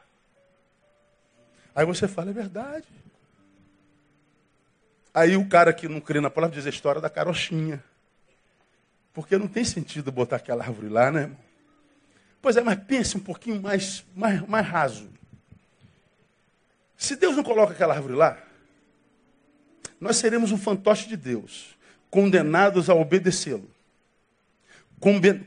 [1.73, 2.87] Aí você fala, é verdade.
[5.11, 7.83] Aí o cara que não crê na palavra diz a história da carochinha.
[9.11, 11.31] Porque não tem sentido botar aquela árvore lá, né?
[12.41, 15.09] Pois é, mas pense um pouquinho mais, mais, mais raso.
[16.97, 18.37] Se Deus não coloca aquela árvore lá,
[19.99, 21.75] nós seremos um fantoche de Deus,
[22.09, 23.69] condenados a obedecê-lo,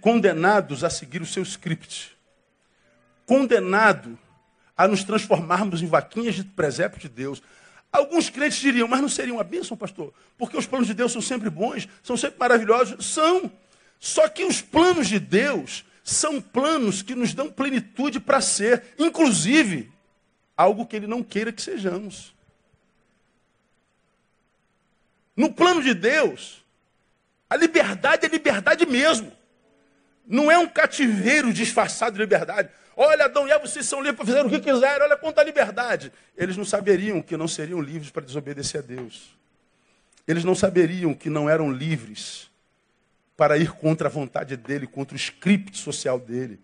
[0.00, 2.16] condenados a seguir o seu script,
[3.26, 4.18] condenado
[4.76, 7.42] a nos transformarmos em vaquinhas de presépio de Deus.
[7.92, 10.12] Alguns crentes diriam, mas não seria uma bênção, pastor?
[10.38, 13.04] Porque os planos de Deus são sempre bons, são sempre maravilhosos.
[13.04, 13.50] São.
[13.98, 19.90] Só que os planos de Deus são planos que nos dão plenitude para ser, inclusive,
[20.56, 22.34] algo que Ele não queira que sejamos.
[25.36, 26.64] No plano de Deus,
[27.48, 29.32] a liberdade é liberdade mesmo.
[30.26, 32.68] Não é um cativeiro disfarçado de liberdade.
[32.96, 36.12] Olha, Adão e Eva, vocês são livres para fazer o que quiserem, olha quanta liberdade.
[36.36, 39.34] Eles não saberiam que não seriam livres para desobedecer a Deus.
[40.26, 42.49] Eles não saberiam que não eram livres
[43.40, 46.60] para ir contra a vontade dele, contra o script social dele.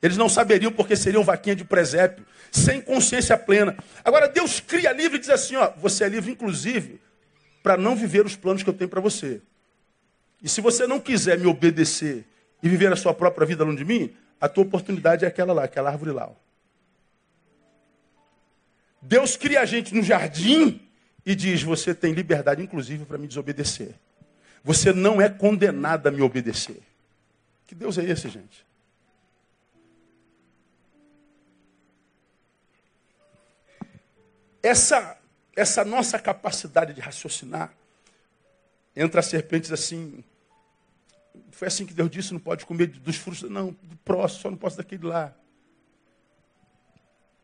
[0.00, 3.76] Eles não saberiam porque seriam vaquinha de presépio, sem consciência plena.
[4.04, 7.00] Agora, Deus cria livre e diz assim: ó, você é livre, inclusive,
[7.60, 9.42] para não viver os planos que eu tenho para você.
[10.40, 12.24] E se você não quiser me obedecer
[12.62, 15.64] e viver a sua própria vida longe de mim, a tua oportunidade é aquela lá,
[15.64, 16.30] aquela árvore lá.
[19.02, 20.80] Deus cria a gente no jardim
[21.24, 23.96] e diz: Você tem liberdade, inclusive, para me desobedecer.
[24.66, 26.82] Você não é condenado a me obedecer.
[27.68, 28.66] Que Deus é esse, gente?
[34.60, 35.16] Essa
[35.54, 37.72] essa nossa capacidade de raciocinar,
[38.96, 40.24] entra a serpentes assim.
[41.52, 44.58] Foi assim que Deus disse: não pode comer dos frutos, não, do próximo, só não
[44.58, 45.32] posso daquele lá.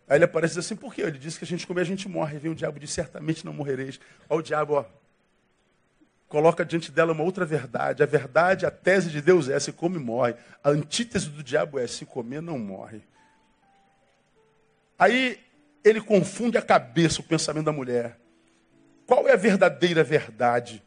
[0.08, 1.02] Aí ele aparece assim, por quê?
[1.02, 2.34] Ele disse que a gente comer, a gente morre.
[2.34, 4.00] Aí vem o diabo e diz, certamente não morrereis.
[4.28, 5.01] Olha o diabo, ó,
[6.32, 8.02] coloca diante dela uma outra verdade.
[8.02, 10.34] A verdade, a tese de Deus é, se come, morre.
[10.64, 13.02] A antítese do diabo é, se comer, não morre.
[14.98, 15.38] Aí
[15.84, 18.18] ele confunde a cabeça, o pensamento da mulher.
[19.06, 20.82] Qual é a verdadeira verdade?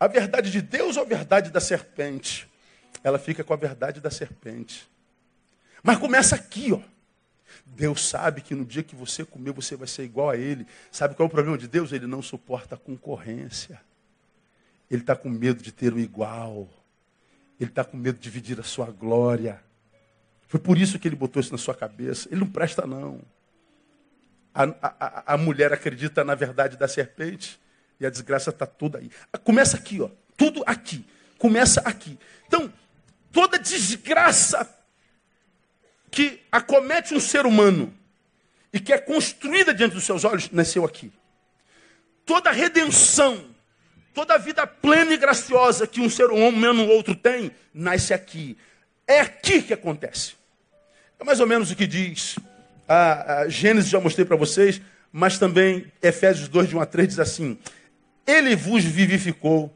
[0.00, 2.48] A verdade de Deus ou a verdade da serpente?
[3.04, 4.90] Ela fica com a verdade da serpente.
[5.84, 6.80] Mas começa aqui, ó.
[7.64, 10.66] Deus sabe que no dia que você comer, você vai ser igual a Ele.
[10.90, 11.92] Sabe qual é o problema de Deus?
[11.92, 13.80] Ele não suporta a concorrência.
[14.90, 16.68] Ele está com medo de ter o igual.
[17.58, 19.62] Ele está com medo de dividir a sua glória.
[20.48, 22.28] Foi por isso que ele botou isso na sua cabeça.
[22.30, 23.20] Ele não presta, não
[24.56, 27.60] a, a, a mulher acredita na verdade da serpente
[28.00, 29.10] e a desgraça está toda aí.
[29.44, 30.08] Começa aqui, ó.
[30.36, 31.04] Tudo aqui.
[31.38, 32.18] Começa aqui.
[32.46, 32.72] Então,
[33.30, 34.68] toda desgraça
[36.10, 37.92] que acomete um ser humano
[38.72, 41.12] e que é construída diante dos seus olhos, nasceu aqui.
[42.24, 43.54] Toda redenção,
[44.16, 48.56] toda vida plena e graciosa que um ser humano ou outro tem, nasce aqui.
[49.06, 50.32] É aqui que acontece.
[51.20, 52.36] É mais ou menos o que diz
[52.88, 54.80] a, a Gênesis já mostrei para vocês,
[55.12, 57.58] mas também Efésios 2, de 1 a 3 diz assim:
[58.26, 59.70] Ele vos vivificou,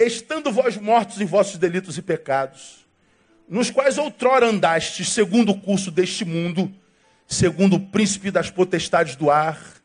[0.00, 2.86] estando vós mortos em vossos delitos e pecados,
[3.46, 6.74] nos quais outrora andastes, segundo o curso deste mundo,
[7.26, 9.77] segundo o príncipe das potestades do ar,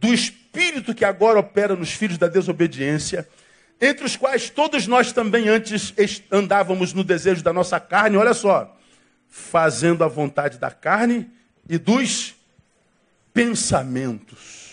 [0.00, 3.28] do espírito que agora opera nos filhos da desobediência,
[3.80, 5.94] entre os quais todos nós também antes
[6.30, 8.76] andávamos no desejo da nossa carne, olha só,
[9.28, 11.30] fazendo a vontade da carne
[11.68, 12.34] e dos
[13.32, 14.68] pensamentos.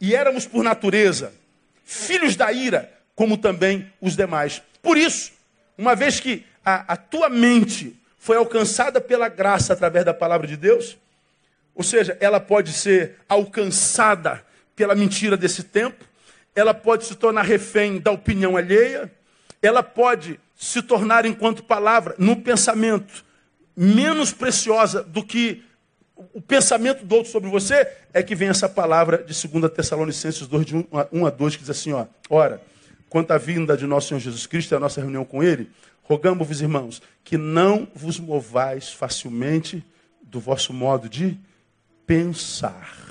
[0.00, 1.32] E éramos, por natureza,
[1.84, 4.62] filhos da ira, como também os demais.
[4.82, 5.32] Por isso,
[5.78, 10.56] uma vez que a, a tua mente foi alcançada pela graça através da palavra de
[10.56, 10.98] Deus,
[11.76, 16.04] ou seja, ela pode ser alcançada pela mentira desse tempo,
[16.52, 19.08] ela pode se tornar refém da opinião alheia,
[19.62, 23.24] ela pode se tornar, enquanto palavra, no pensamento,
[23.76, 25.62] menos preciosa do que
[26.34, 30.66] o pensamento do outro sobre você, é que vem essa palavra de 2 Tessalonicenses 2,
[30.66, 30.74] de
[31.12, 32.60] 1 a 2, que diz assim, ó, ora,
[33.08, 35.70] quanto à vinda de nosso Senhor Jesus Cristo e a nossa reunião com Ele,
[36.08, 39.84] rogamos-vos, irmãos, que não vos movais facilmente
[40.22, 41.38] do vosso modo de
[42.06, 43.05] pensar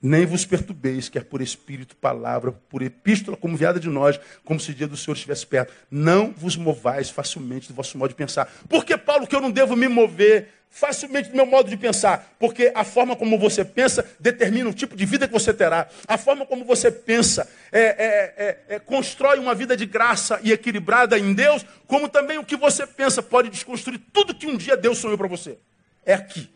[0.00, 4.70] nem vos perturbeis, quer por espírito, palavra, por epístola, como viada de nós, como se
[4.70, 5.72] o dia do Senhor estivesse perto.
[5.90, 8.46] Não vos movais facilmente do vosso modo de pensar.
[8.68, 12.36] Por que, Paulo, que eu não devo me mover facilmente do meu modo de pensar?
[12.38, 15.88] Porque a forma como você pensa determina o tipo de vida que você terá.
[16.06, 18.34] A forma como você pensa é, é,
[18.68, 22.56] é, é constrói uma vida de graça e equilibrada em Deus, como também o que
[22.56, 25.58] você pensa pode desconstruir tudo que um dia Deus sonhou para você.
[26.06, 26.48] É aqui.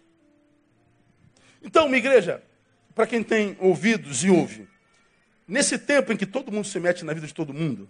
[1.61, 2.43] Então, minha igreja,
[2.95, 4.69] para quem tem ouvidos e ouve,
[5.47, 7.89] nesse tempo em que todo mundo se mete na vida de todo mundo,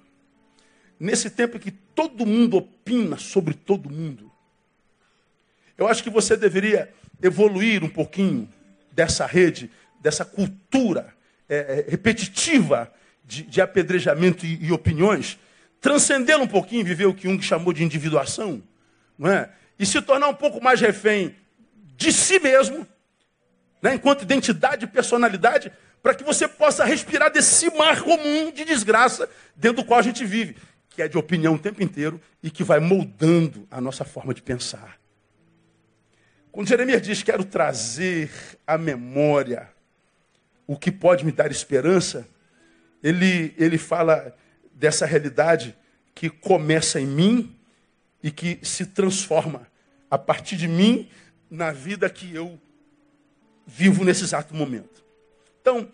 [0.99, 4.31] nesse tempo em que todo mundo opina sobre todo mundo,
[5.77, 8.49] eu acho que você deveria evoluir um pouquinho
[8.93, 11.15] dessa rede, dessa cultura
[11.49, 12.93] é, é, repetitiva
[13.25, 15.39] de, de apedrejamento e, e opiniões,
[15.81, 18.63] transcendê-la um pouquinho, viver o que Jung chamou de individuação,
[19.19, 19.51] não é?
[19.79, 21.35] e se tornar um pouco mais refém
[21.97, 22.87] de si mesmo
[23.83, 29.29] né, enquanto identidade e personalidade, para que você possa respirar desse mar comum de desgraça
[29.57, 30.57] dentro do qual a gente vive,
[30.91, 34.41] que é de opinião o tempo inteiro e que vai moldando a nossa forma de
[34.41, 34.99] pensar.
[36.51, 38.31] Quando Jeremias diz: Quero trazer
[38.67, 39.69] à memória
[40.67, 42.29] o que pode me dar esperança,
[43.03, 44.37] ele, ele fala
[44.73, 45.77] dessa realidade
[46.15, 47.57] que começa em mim
[48.23, 49.67] e que se transforma
[50.11, 51.09] a partir de mim
[51.51, 52.61] na vida que eu
[53.67, 55.03] vivo nesse exato momento.
[55.61, 55.89] Então,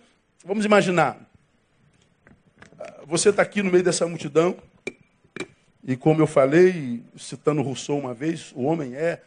[0.45, 1.19] vamos imaginar.
[3.07, 4.57] Você está aqui no meio dessa multidão,
[5.83, 9.23] e como eu falei, citando Rousseau uma vez, o homem é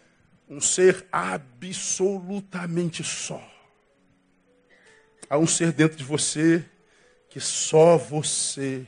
[0.48, 3.42] um ser absolutamente só.
[5.30, 6.64] Há um ser dentro de você
[7.30, 8.86] que só você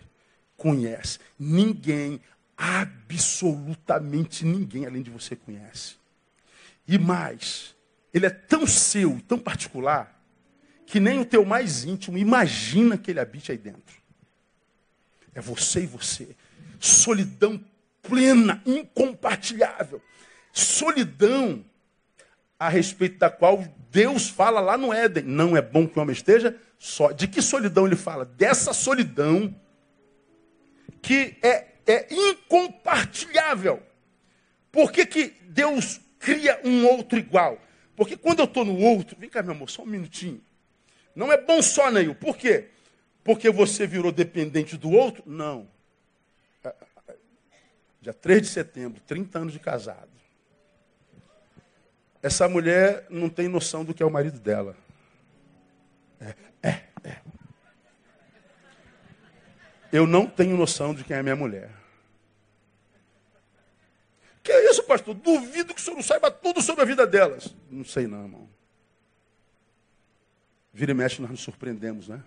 [0.58, 1.18] conhece.
[1.40, 2.20] Ninguém,
[2.58, 5.96] absolutamente ninguém além de você conhece.
[6.88, 7.74] E mais,
[8.14, 10.22] ele é tão seu, tão particular,
[10.86, 14.02] que nem o teu mais íntimo imagina que ele habite aí dentro.
[15.34, 16.36] É você e você.
[16.80, 17.60] Solidão
[18.02, 20.02] plena, incompartilhável.
[20.52, 21.66] Solidão
[22.60, 25.24] a respeito da qual Deus fala lá no Éden.
[25.24, 27.12] Não é bom que o homem esteja só.
[27.12, 28.26] De que solidão ele fala?
[28.26, 29.56] Dessa solidão
[31.02, 33.82] que é, é incompartilhável.
[34.72, 37.60] Por que, que Deus cria um outro igual?
[37.96, 40.42] Porque quando eu estou no outro, vem cá, meu amor, só um minutinho.
[41.16, 42.16] Não é bom só, Neil.
[42.16, 42.70] Por quê?
[43.24, 45.24] Porque você virou dependente do outro?
[45.26, 45.68] Não.
[48.02, 50.10] Dia 3 de setembro, 30 anos de casado.
[52.22, 54.76] Essa mulher não tem noção do que é o marido dela.
[56.20, 57.18] É, é, é.
[59.92, 61.70] Eu não tenho noção de quem é minha mulher.
[64.44, 65.16] Que é isso, pastor?
[65.16, 67.56] Duvido que o senhor não saiba tudo sobre a vida delas.
[67.72, 68.50] Não sei não, irmão.
[70.74, 72.22] Vira e mexe, nós nos surpreendemos, né?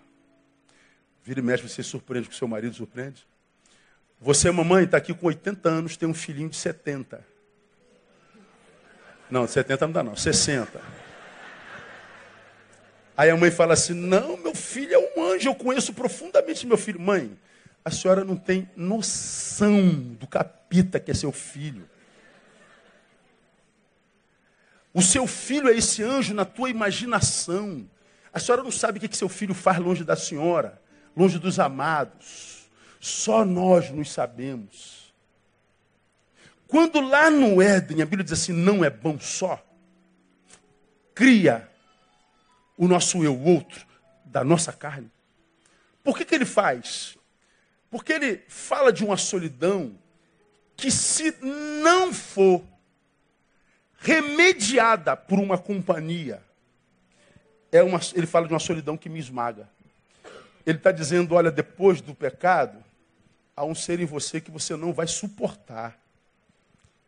[1.22, 3.26] Vira e mexe, você surpreende com seu marido, surpreende.
[4.18, 7.22] Você, mamãe, está aqui com 80 anos, tem um filhinho de 70.
[9.30, 10.80] Não, 70 não dá não, 60.
[13.16, 16.78] Aí a mãe fala assim, não, meu filho é um anjo, eu conheço profundamente meu
[16.78, 17.00] filho.
[17.00, 17.36] Mãe,
[17.84, 21.88] a senhora não tem noção do capita que é seu filho.
[24.96, 27.86] O seu filho é esse anjo na tua imaginação.
[28.32, 30.80] A senhora não sabe o que, seu filho faz longe da senhora,
[31.14, 32.66] longe dos amados.
[32.98, 35.14] Só nós nos sabemos.
[36.66, 39.62] Quando lá no Éden a Bíblia diz assim: não é bom só,
[41.14, 41.70] cria
[42.74, 43.86] o nosso eu outro
[44.24, 45.10] da nossa carne.
[46.02, 47.18] Por que, que ele faz?
[47.90, 49.94] Porque ele fala de uma solidão
[50.74, 51.36] que, se
[51.82, 52.64] não for
[54.06, 56.40] remediada por uma companhia.
[57.72, 59.68] É uma, ele fala de uma solidão que me esmaga.
[60.64, 62.78] Ele está dizendo: olha, depois do pecado,
[63.56, 65.98] há um ser em você que você não vai suportar.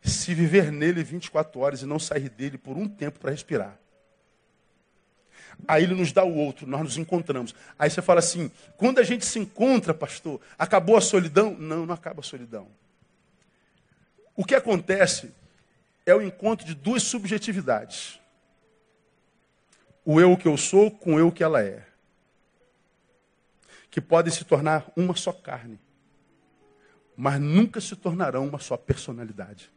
[0.01, 3.77] Se viver nele 24 horas e não sair dele por um tempo para respirar.
[5.67, 7.55] Aí ele nos dá o outro, nós nos encontramos.
[7.77, 11.55] Aí você fala assim: quando a gente se encontra, pastor, acabou a solidão?
[11.57, 12.67] Não, não acaba a solidão.
[14.35, 15.33] O que acontece
[16.05, 18.19] é o encontro de duas subjetividades.
[20.03, 21.85] O eu que eu sou com o eu que ela é.
[23.91, 25.79] Que podem se tornar uma só carne,
[27.15, 29.71] mas nunca se tornarão uma só personalidade.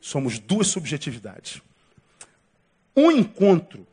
[0.00, 1.60] Somos duas subjetividades.
[2.96, 3.86] Um encontro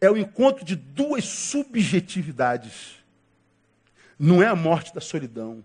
[0.00, 2.96] é o encontro de duas subjetividades.
[4.18, 5.64] Não é a morte da solidão.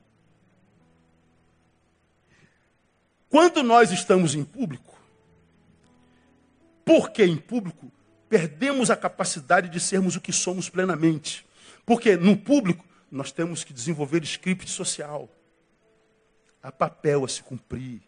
[3.35, 4.97] Quando nós estamos em público,
[6.85, 7.91] porque em público,
[8.29, 11.45] perdemos a capacidade de sermos o que somos plenamente.
[11.85, 15.27] Porque no público, nós temos que desenvolver script social.
[16.63, 18.01] Há papel a se cumprir.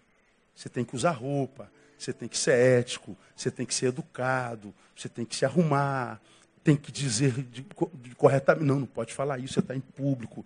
[0.56, 4.74] Você tem que usar roupa, você tem que ser ético, você tem que ser educado,
[4.96, 6.22] você tem que se arrumar,
[6.64, 7.66] tem que dizer de,
[7.96, 8.66] de, corretamente.
[8.66, 10.46] Não, não pode falar isso, você está em público.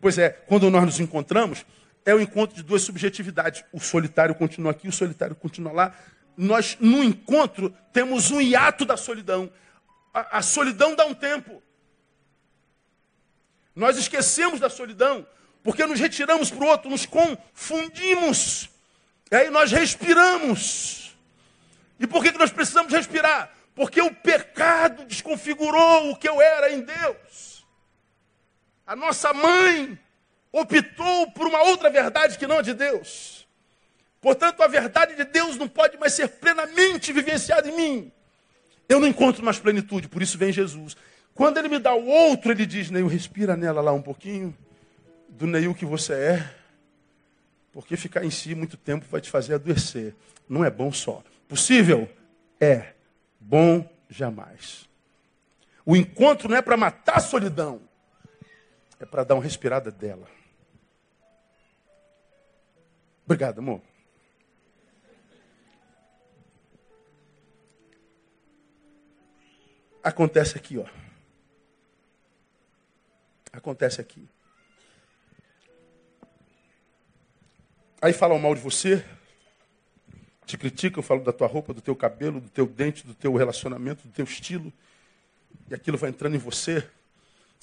[0.00, 1.64] Pois é, quando nós nos encontramos,
[2.06, 3.64] é o encontro de duas subjetividades.
[3.72, 5.94] O solitário continua aqui, o solitário continua lá.
[6.36, 9.50] Nós, no encontro, temos um hiato da solidão.
[10.14, 11.60] A, a solidão dá um tempo.
[13.74, 15.26] Nós esquecemos da solidão,
[15.64, 18.70] porque nos retiramos para o outro, nos confundimos.
[19.30, 21.16] E aí nós respiramos.
[21.98, 23.52] E por que, que nós precisamos respirar?
[23.74, 27.66] Porque o pecado desconfigurou o que eu era em Deus.
[28.86, 29.98] A nossa mãe
[30.60, 33.46] optou por uma outra verdade que não a de Deus.
[34.20, 38.12] Portanto, a verdade de Deus não pode mais ser plenamente vivenciada em mim.
[38.88, 40.96] Eu não encontro mais plenitude, por isso vem Jesus.
[41.34, 44.56] Quando ele me dá o outro, ele diz: Neil, respira nela lá um pouquinho,
[45.28, 46.54] do Neil que você é,
[47.72, 50.14] porque ficar em si muito tempo vai te fazer adoecer.
[50.48, 51.22] Não é bom só.
[51.48, 52.08] Possível?
[52.58, 52.94] É.
[53.38, 54.88] Bom jamais.
[55.84, 57.80] O encontro não é para matar a solidão,
[58.98, 60.26] é para dar uma respirada dela.
[63.26, 63.82] Obrigado, amor.
[70.00, 70.86] Acontece aqui, ó.
[73.52, 74.28] Acontece aqui.
[78.00, 79.04] Aí falam mal de você,
[80.44, 84.06] te criticam, falam da tua roupa, do teu cabelo, do teu dente, do teu relacionamento,
[84.06, 84.72] do teu estilo.
[85.68, 86.88] E aquilo vai entrando em você.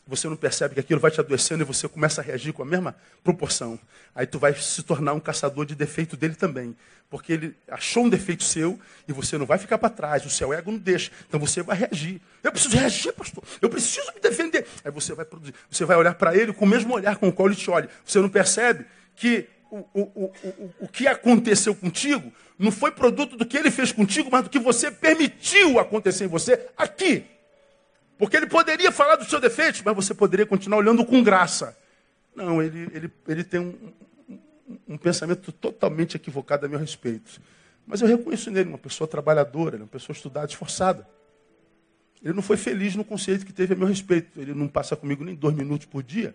[0.05, 2.65] Você não percebe que aquilo vai te adoecendo e você começa a reagir com a
[2.65, 2.93] mesma
[3.23, 3.79] proporção.
[4.13, 6.75] Aí tu vai se tornar um caçador de defeito dele também.
[7.09, 8.77] Porque ele achou um defeito seu
[9.07, 10.25] e você não vai ficar para trás.
[10.25, 11.09] O seu ego não deixa.
[11.27, 12.19] Então você vai reagir.
[12.43, 13.43] Eu preciso reagir, pastor.
[13.61, 14.67] Eu preciso me defender.
[14.83, 15.53] Aí você vai produzir.
[15.69, 17.89] Você vai olhar para ele com o mesmo olhar com o qual ele te olha.
[18.03, 18.85] Você não percebe
[19.15, 23.91] que o, o, o, o que aconteceu contigo não foi produto do que ele fez
[23.91, 27.25] contigo, mas do que você permitiu acontecer em você aqui.
[28.17, 31.77] Porque ele poderia falar do seu defeito, mas você poderia continuar olhando com graça.
[32.35, 33.93] Não, ele, ele, ele tem um,
[34.29, 37.41] um, um pensamento totalmente equivocado a meu respeito.
[37.85, 41.07] Mas eu reconheço nele uma pessoa trabalhadora, uma pessoa estudada, esforçada.
[42.23, 44.39] Ele não foi feliz no conceito que teve a meu respeito.
[44.39, 46.33] Ele não passa comigo nem dois minutos por dia.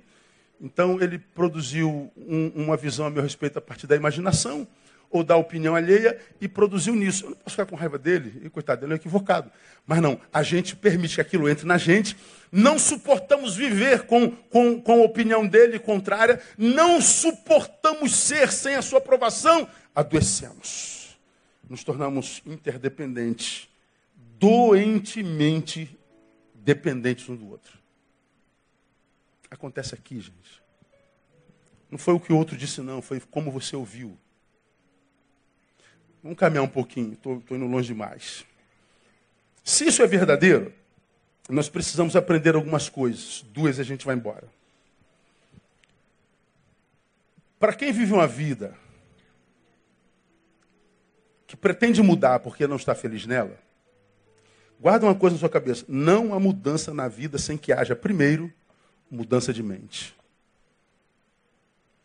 [0.60, 4.66] Então ele produziu um, uma visão a meu respeito a partir da imaginação
[5.10, 7.24] ou da opinião alheia e produziu nisso.
[7.24, 9.50] Eu não posso ficar com raiva dele, e coitado, ele é equivocado.
[9.86, 12.16] Mas não, a gente permite que aquilo entre na gente,
[12.52, 18.82] não suportamos viver com, com, com a opinião dele contrária, não suportamos ser sem a
[18.82, 21.18] sua aprovação, adoecemos.
[21.68, 23.68] Nos tornamos interdependentes,
[24.38, 25.98] doentemente
[26.54, 27.78] dependentes um do outro.
[29.50, 30.62] Acontece aqui, gente.
[31.90, 34.18] Não foi o que o outro disse, não, foi como você ouviu.
[36.28, 38.44] Vamos caminhar um pouquinho, estou indo longe demais.
[39.64, 40.74] Se isso é verdadeiro,
[41.48, 43.46] nós precisamos aprender algumas coisas.
[43.50, 44.46] Duas a gente vai embora.
[47.58, 48.74] Para quem vive uma vida
[51.46, 53.58] que pretende mudar porque não está feliz nela,
[54.78, 58.52] guarda uma coisa na sua cabeça: não há mudança na vida sem que haja, primeiro,
[59.10, 60.14] mudança de mente.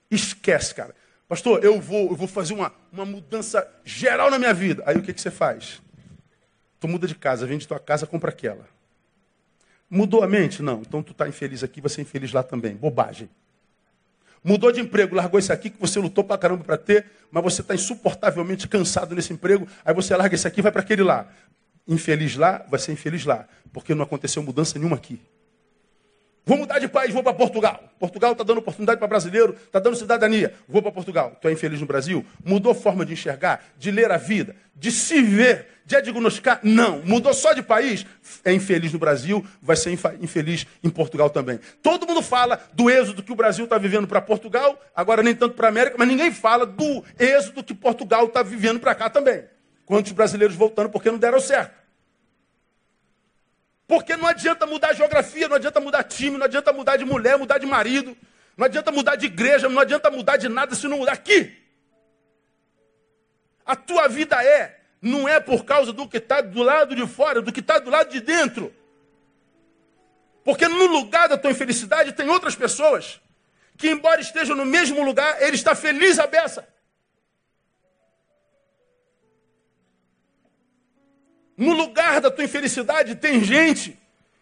[0.09, 0.95] Esquece, cara.
[1.33, 4.83] Pastor, eu vou, eu vou fazer uma, uma mudança geral na minha vida.
[4.85, 5.81] Aí o que, que você faz?
[6.79, 8.67] Tu muda de casa, vende tua casa, compra aquela.
[9.89, 10.61] Mudou a mente?
[10.61, 10.81] Não.
[10.81, 12.75] Então tu está infeliz aqui, vai ser infeliz lá também.
[12.75, 13.31] Bobagem.
[14.43, 17.61] Mudou de emprego, largou esse aqui que você lutou pra caramba para ter, mas você
[17.61, 21.27] está insuportavelmente cansado nesse emprego, aí você larga esse aqui e vai para aquele lá.
[21.87, 25.19] Infeliz lá, vai ser infeliz lá, porque não aconteceu mudança nenhuma aqui.
[26.45, 27.83] Vou mudar de país, vou para Portugal.
[27.97, 30.53] Portugal está dando oportunidade para brasileiro, está dando cidadania.
[30.67, 31.37] Vou para Portugal.
[31.41, 32.25] Tu é infeliz no Brasil?
[32.43, 36.59] Mudou forma de enxergar, de ler a vida, de se ver, de diagnosticar?
[36.61, 37.01] Não.
[37.01, 38.05] Mudou só de país?
[38.43, 41.61] É infeliz no Brasil, vai ser infeliz em Portugal também.
[41.81, 45.55] Todo mundo fala do êxodo que o Brasil está vivendo para Portugal, agora nem tanto
[45.55, 49.45] para a América, mas ninguém fala do êxodo que Portugal está vivendo para cá também.
[49.85, 51.82] Quantos brasileiros voltando porque não deram certo?
[53.93, 57.37] Porque não adianta mudar a geografia, não adianta mudar time, não adianta mudar de mulher,
[57.37, 58.17] mudar de marido,
[58.57, 61.55] não adianta mudar de igreja, não adianta mudar de nada se não mudar aqui.
[63.63, 67.39] A tua vida é não é por causa do que está do lado de fora,
[67.39, 68.73] do que está do lado de dentro.
[70.43, 73.21] Porque no lugar da tua infelicidade tem outras pessoas
[73.77, 76.67] que, embora estejam no mesmo lugar, ele está feliz a beça.
[81.57, 83.97] No lugar da tua infelicidade tem gente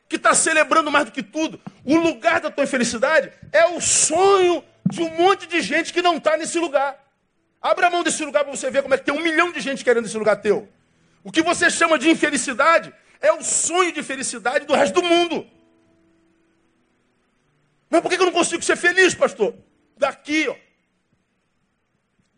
[0.07, 1.59] que está celebrando mais do que tudo.
[1.86, 6.18] O lugar da tua infelicidade é o sonho de um monte de gente que não
[6.18, 6.97] está nesse lugar.
[7.62, 9.59] Abra a mão desse lugar para você ver como é que tem um milhão de
[9.59, 10.68] gente querendo esse lugar teu.
[11.24, 15.47] O que você chama de infelicidade é o sonho de felicidade do resto do mundo.
[17.89, 19.53] Mas por que eu não consigo ser feliz, pastor?
[19.97, 20.55] Daqui, ó.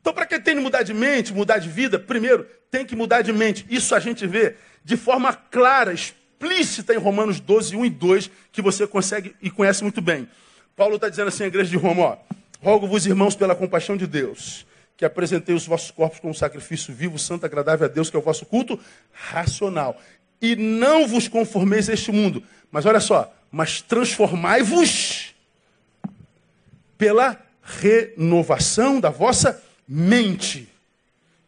[0.03, 3.21] Então, para quem tem que mudar de mente, mudar de vida, primeiro, tem que mudar
[3.21, 3.65] de mente.
[3.69, 8.61] Isso a gente vê de forma clara, explícita em Romanos 12, 1 e 2, que
[8.61, 10.27] você consegue e conhece muito bem.
[10.75, 12.17] Paulo está dizendo assim à igreja de Roma, ó,
[12.61, 14.65] rogo-vos, irmãos, pela compaixão de Deus,
[14.97, 18.23] que apresentei os vossos corpos como sacrifício vivo, santo, agradável a Deus, que é o
[18.23, 18.77] vosso culto
[19.13, 19.97] racional.
[20.41, 22.43] E não vos conformeis a este mundo.
[22.69, 25.33] Mas olha só, mas transformai-vos
[26.97, 30.69] pela renovação da vossa mente.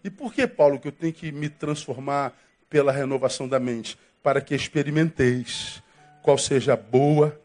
[0.04, 2.34] E por que, Paulo, que eu tenho que me transformar
[2.70, 3.98] pela renovação da mente?
[4.22, 5.82] Para que experimenteis
[6.22, 7.40] qual seja a boa,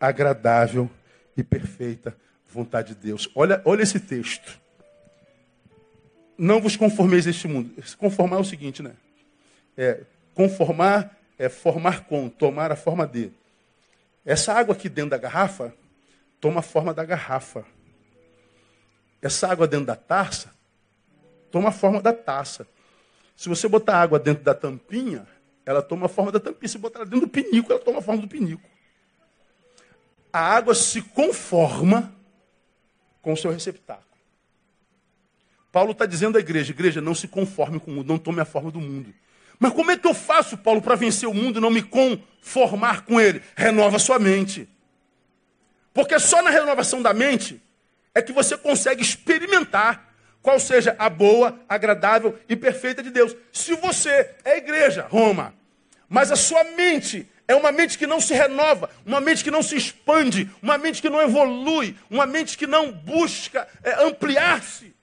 [0.00, 0.90] agradável
[1.36, 2.16] e perfeita
[2.48, 3.28] vontade de Deus.
[3.34, 4.60] Olha, olha esse texto
[6.36, 7.70] não vos conformeis a este mundo.
[7.96, 8.92] Conformar é o seguinte, né?
[9.76, 10.00] É,
[10.34, 13.30] conformar é formar com, tomar a forma de.
[14.24, 15.74] Essa água aqui dentro da garrafa
[16.40, 17.64] toma a forma da garrafa.
[19.24, 20.52] Essa água dentro da taça
[21.50, 22.68] toma a forma da taça.
[23.34, 25.26] Se você botar água dentro da tampinha,
[25.64, 26.68] ela toma a forma da tampinha.
[26.68, 28.68] Se botar ela dentro do pinico, ela toma a forma do pinico.
[30.30, 32.14] A água se conforma
[33.22, 34.04] com o seu receptáculo.
[35.72, 38.44] Paulo está dizendo à igreja: igreja, não se conforme com o mundo, não tome a
[38.44, 39.14] forma do mundo.
[39.58, 43.06] Mas como é que eu faço, Paulo, para vencer o mundo e não me conformar
[43.06, 43.40] com ele?
[43.56, 44.68] Renova sua mente.
[45.94, 47.62] Porque só na renovação da mente
[48.14, 53.34] é que você consegue experimentar qual seja a boa, agradável e perfeita de Deus.
[53.52, 55.54] Se você é igreja, Roma,
[56.08, 59.62] mas a sua mente é uma mente que não se renova, uma mente que não
[59.62, 64.94] se expande, uma mente que não evolui, uma mente que não busca é, ampliar-se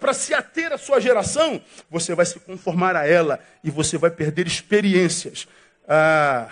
[0.00, 4.10] para se ater à sua geração, você vai se conformar a ela e você vai
[4.10, 5.46] perder experiências.
[5.86, 6.50] Ah,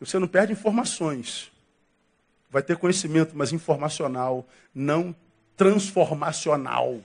[0.00, 1.52] você não perde informações.
[2.54, 5.12] Vai ter conhecimento, mas informacional, não
[5.56, 7.00] transformacional.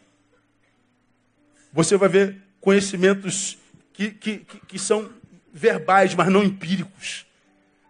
[1.74, 3.58] Você vai ver conhecimentos
[3.92, 5.10] que, que, que são
[5.52, 7.26] verbais, mas não empíricos.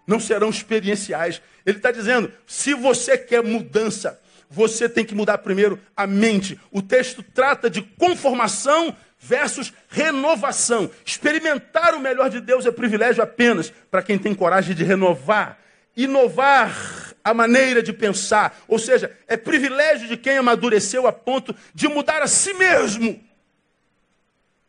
[0.07, 1.41] Não serão experienciais.
[1.65, 4.17] Ele está dizendo: se você quer mudança,
[4.49, 6.57] você tem que mudar primeiro a mente.
[6.71, 10.89] O texto trata de conformação versus renovação.
[11.05, 15.59] Experimentar o melhor de Deus é privilégio apenas para quem tem coragem de renovar,
[15.93, 18.57] inovar a maneira de pensar.
[18.67, 23.21] Ou seja, é privilégio de quem amadureceu a ponto de mudar a si mesmo.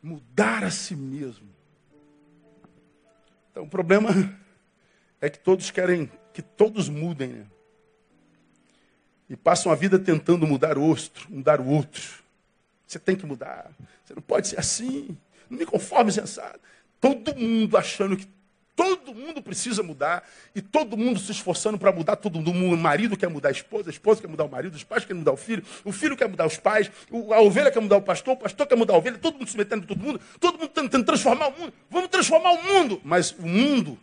[0.01, 1.49] Mudar a si mesmo.
[3.51, 4.09] Então o problema
[5.19, 7.27] é que todos querem que todos mudem.
[7.29, 7.45] Né?
[9.31, 12.03] e passam a vida tentando mudar o outro, mudar o outro.
[12.85, 13.71] Você tem que mudar.
[14.03, 15.17] Você não pode ser assim.
[15.49, 16.59] Não me conforme sensado.
[16.99, 18.27] Todo mundo achando que
[18.81, 22.73] todo mundo precisa mudar e todo mundo se esforçando para mudar todo mundo.
[22.73, 25.19] O marido quer mudar a esposa, a esposa quer mudar o marido, os pais querem
[25.19, 26.91] mudar o filho, o filho quer mudar os pais,
[27.31, 29.55] a ovelha quer mudar o pastor, o pastor quer mudar a ovelha, todo mundo se
[29.55, 31.73] metendo em todo mundo, todo mundo tentando transformar o mundo.
[31.91, 33.99] Vamos transformar o mundo, mas o mundo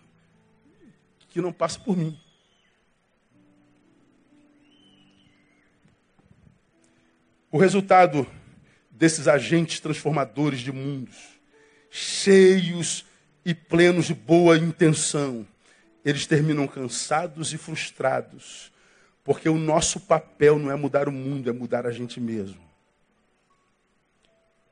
[1.28, 2.16] que não passa por mim.
[7.50, 8.24] O resultado
[8.92, 11.16] desses agentes transformadores de mundos,
[11.90, 13.07] cheios
[13.48, 15.48] e plenos de boa intenção,
[16.04, 18.70] eles terminam cansados e frustrados,
[19.24, 22.60] porque o nosso papel não é mudar o mundo, é mudar a gente mesmo.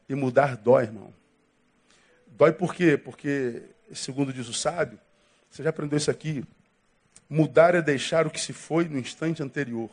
[0.07, 1.11] E mudar dói, irmão.
[2.27, 2.99] Dói por quê?
[2.99, 3.63] Porque,
[3.95, 5.01] segundo diz o sábio,
[5.49, 6.45] você já aprendeu isso aqui,
[7.31, 9.89] mudar é deixar o que se foi no instante anterior.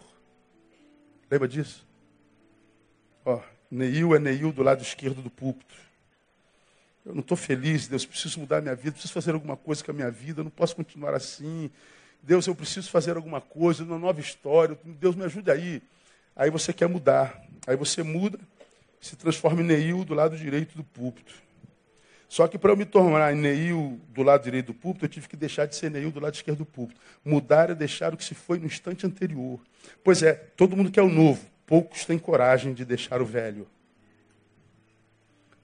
[1.31, 1.87] Lembra disso?
[3.23, 3.39] Ó,
[3.71, 5.73] Neil é Neil do lado esquerdo do púlpito.
[7.05, 9.93] Eu não estou feliz, Deus, preciso mudar minha vida, preciso fazer alguma coisa com a
[9.93, 11.69] minha vida, eu não posso continuar assim.
[12.21, 15.81] Deus, eu preciso fazer alguma coisa, uma nova história, Deus me ajude aí.
[16.35, 18.39] Aí você quer mudar, aí você muda,
[19.01, 21.33] se transforma em Neil do lado direito do púlpito.
[22.29, 25.35] Só que para eu me tornar Neil do lado direito do púlpito, eu tive que
[25.35, 26.99] deixar de ser Neil do lado esquerdo do púlpito.
[27.23, 29.59] Mudar é deixar o que se foi no instante anterior.
[30.03, 33.67] Pois é, todo mundo quer o novo poucos têm coragem de deixar o velho.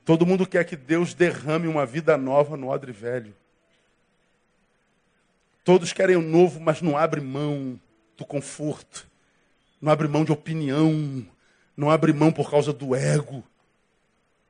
[0.10, 3.32] Todo mundo quer que Deus derrame uma vida nova no odre velho.
[5.64, 7.80] Todos querem o novo, mas não abre mão
[8.18, 9.06] do conforto.
[9.80, 11.24] Não abre mão de opinião.
[11.78, 13.44] Não abre mão por causa do ego.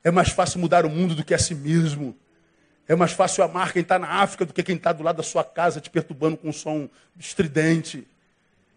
[0.02, 2.16] É mais fácil mudar o mundo do que a si mesmo.
[2.88, 5.22] É mais fácil amar quem está na África do que quem está do lado da
[5.22, 6.88] sua casa te perturbando com um som
[7.18, 8.08] estridente.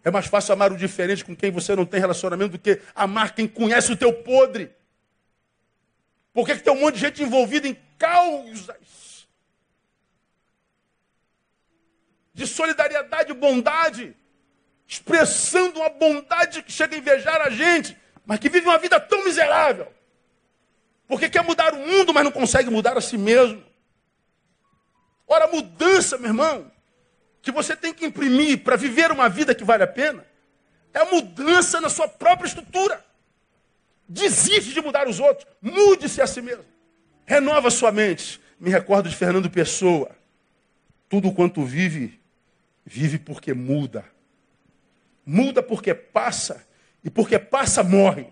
[0.04, 3.34] É mais fácil amar o diferente com quem você não tem relacionamento do que amar
[3.34, 4.70] quem conhece o teu podre.
[6.34, 9.28] Por que, que tem um monte de gente envolvida em causas
[12.34, 14.16] de solidariedade e bondade,
[14.84, 19.24] expressando uma bondade que chega a invejar a gente, mas que vive uma vida tão
[19.24, 19.90] miserável?
[21.06, 23.64] Porque quer mudar o mundo, mas não consegue mudar a si mesmo.
[25.28, 26.68] Ora, mudança, meu irmão,
[27.40, 30.26] que você tem que imprimir para viver uma vida que vale a pena,
[30.92, 33.04] é a mudança na sua própria estrutura.
[34.08, 36.64] Desiste de mudar os outros, mude-se a si mesmo.
[37.24, 38.40] Renova sua mente.
[38.60, 40.10] Me recordo de Fernando Pessoa.
[41.08, 42.20] Tudo quanto vive,
[42.84, 44.04] vive porque muda.
[45.24, 46.66] Muda porque passa,
[47.02, 48.26] e porque passa, morre.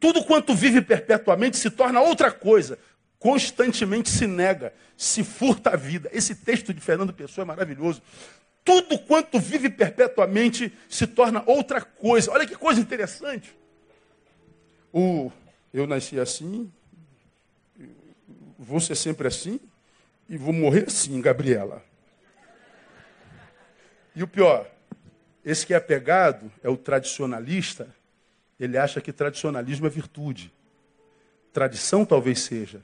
[0.00, 2.78] Tudo quanto vive perpetuamente se torna outra coisa,
[3.18, 6.08] constantemente se nega, se furta a vida.
[6.12, 8.00] Esse texto de Fernando Pessoa é maravilhoso.
[8.64, 12.30] Tudo quanto vive perpetuamente se torna outra coisa.
[12.30, 13.56] Olha que coisa interessante.
[14.92, 15.30] O
[15.72, 16.72] eu nasci assim,
[18.58, 19.60] vou ser sempre assim
[20.28, 21.82] e vou morrer assim, Gabriela.
[24.14, 24.68] E o pior,
[25.44, 27.94] esse que é apegado é o tradicionalista,
[28.58, 30.52] ele acha que tradicionalismo é virtude.
[31.52, 32.82] Tradição talvez seja,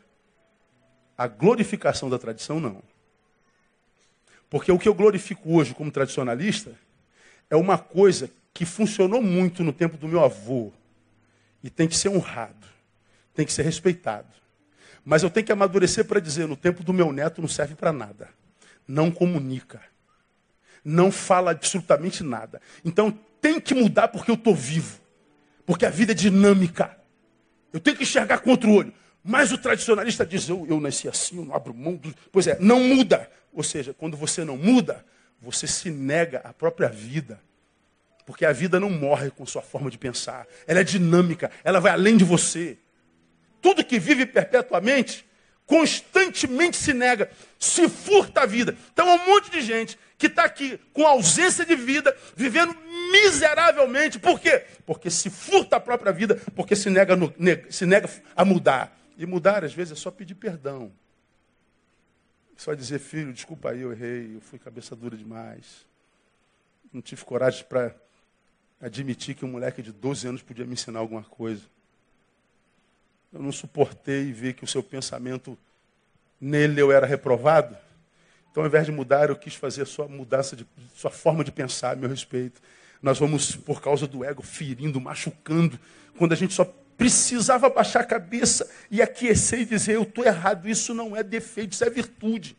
[1.17, 2.83] a glorificação da tradição, não.
[4.49, 6.73] Porque o que eu glorifico hoje como tradicionalista
[7.51, 10.73] é uma coisa que funcionou muito no tempo do meu avô
[11.65, 12.67] e tem que ser honrado,
[13.33, 14.29] tem que ser respeitado.
[15.03, 17.91] Mas eu tenho que amadurecer para dizer: no tempo do meu neto não serve para
[17.91, 18.29] nada,
[18.87, 19.81] não comunica,
[20.85, 22.61] não fala absolutamente nada.
[22.85, 23.11] Então
[23.41, 25.01] tem que mudar porque eu estou vivo,
[25.65, 26.97] porque a vida é dinâmica.
[27.73, 28.93] Eu tenho que enxergar contra o olho.
[29.25, 31.97] Mas o tradicionalista diz: eu, eu nasci assim, eu não abro mão.
[31.97, 32.15] Do...
[32.31, 33.31] Pois é, não muda.
[33.55, 35.05] Ou seja, quando você não muda,
[35.41, 37.41] você se nega à própria vida.
[38.27, 40.47] Porque a vida não morre com sua forma de pensar.
[40.67, 42.79] Ela é dinâmica, ela vai além de você.
[43.61, 45.27] Tudo que vive perpetuamente,
[45.67, 48.77] constantemente se nega, se furta a vida.
[48.93, 52.75] Então, há um monte de gente que está aqui com ausência de vida, vivendo
[53.11, 54.19] miseravelmente.
[54.19, 54.65] Por quê?
[54.87, 57.33] Porque se furta a própria vida, porque se nega, no,
[57.69, 58.97] se nega a mudar.
[59.17, 60.93] E mudar, às vezes, é só pedir perdão.
[62.57, 65.87] Só dizer, filho, desculpa aí, eu errei, eu fui cabeça dura demais.
[66.93, 67.95] Não tive coragem para
[68.85, 71.63] admitir que um moleque de 12 anos podia me ensinar alguma coisa.
[73.33, 75.57] Eu não suportei ver que o seu pensamento
[76.39, 77.77] nele eu era reprovado.
[78.51, 81.51] Então, ao invés de mudar, eu quis fazer a sua mudança de sua forma de
[81.51, 82.61] pensar a meu respeito.
[83.03, 85.81] Nós vamos, por causa do ego, ferindo, machucando,
[86.19, 86.65] quando a gente só
[86.97, 91.73] precisava baixar a cabeça e aquecer e dizer: Eu estou errado, isso não é defeito,
[91.73, 92.55] isso é virtude.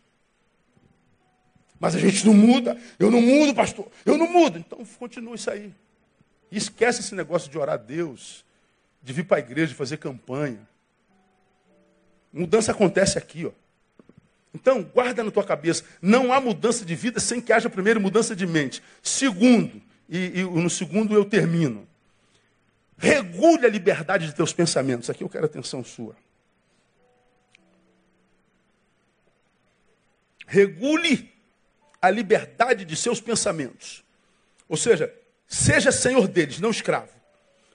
[1.80, 4.58] Mas a gente não muda, eu não mudo, pastor, eu não mudo.
[4.58, 5.72] Então continua isso aí.
[6.52, 8.46] E esquece esse negócio de orar a Deus,
[9.02, 10.68] de vir para a igreja, de fazer campanha.
[12.32, 13.52] Mudança acontece aqui, ó.
[14.54, 18.34] Então, guarda na tua cabeça, não há mudança de vida sem que haja primeiro mudança
[18.34, 18.82] de mente.
[19.04, 21.88] Segundo, e, e no segundo eu termino.
[22.98, 25.10] Regule a liberdade de teus pensamentos.
[25.10, 26.16] Aqui eu quero atenção sua.
[30.48, 31.32] Regule
[32.02, 34.04] a liberdade de seus pensamentos.
[34.70, 35.14] Ou seja,
[35.48, 37.10] seja senhor deles, não escravo.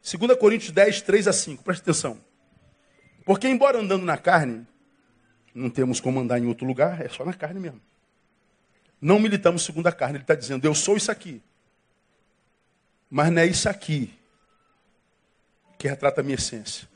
[0.02, 1.62] 2 Coríntios 10, 3 a 5.
[1.62, 2.18] Preste atenção.
[3.24, 4.66] Porque, embora andando na carne,
[5.54, 7.80] não temos como andar em outro lugar, é só na carne mesmo.
[9.00, 10.16] Não militamos segundo a carne.
[10.16, 11.42] Ele está dizendo, eu sou isso aqui.
[13.10, 14.12] Mas não é isso aqui
[15.78, 16.88] que retrata a minha essência.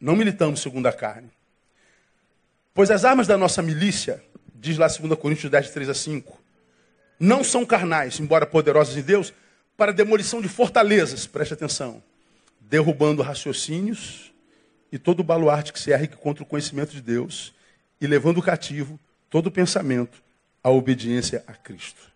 [0.00, 1.30] Não militamos segundo a carne.
[2.74, 4.22] Pois as armas da nossa milícia,
[4.54, 6.40] diz lá 2 Coríntios 10, 3 a 5,
[7.18, 9.32] não são carnais, embora poderosas em Deus,
[9.80, 12.02] para demolição de fortalezas, preste atenção,
[12.60, 14.30] derrubando raciocínios
[14.92, 17.54] e todo baluarte que se ergue contra o conhecimento de Deus
[17.98, 19.00] e levando cativo
[19.30, 20.22] todo pensamento
[20.62, 22.12] à obediência a Cristo.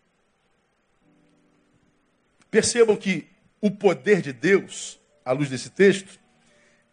[2.50, 3.26] Percebam que
[3.62, 6.20] o poder de Deus à luz desse texto,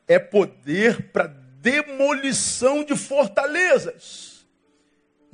[0.08, 4.48] é poder para demolição de fortalezas.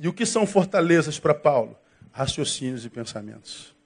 [0.00, 1.78] E o que são fortalezas para Paulo?
[2.10, 3.77] Raciocínios e pensamentos.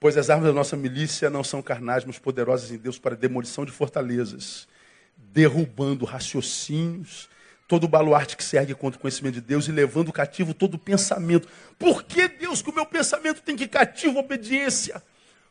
[0.00, 3.64] Pois as armas da nossa milícia não são carnais, mas poderosas em Deus para demolição
[3.64, 4.68] de fortalezas,
[5.16, 7.28] derrubando raciocínios,
[7.66, 10.74] todo o baluarte que se ergue contra o conhecimento de Deus e levando cativo todo
[10.74, 11.48] o pensamento.
[11.78, 15.02] Por que, Deus, que o meu pensamento tem que cativo à obediência?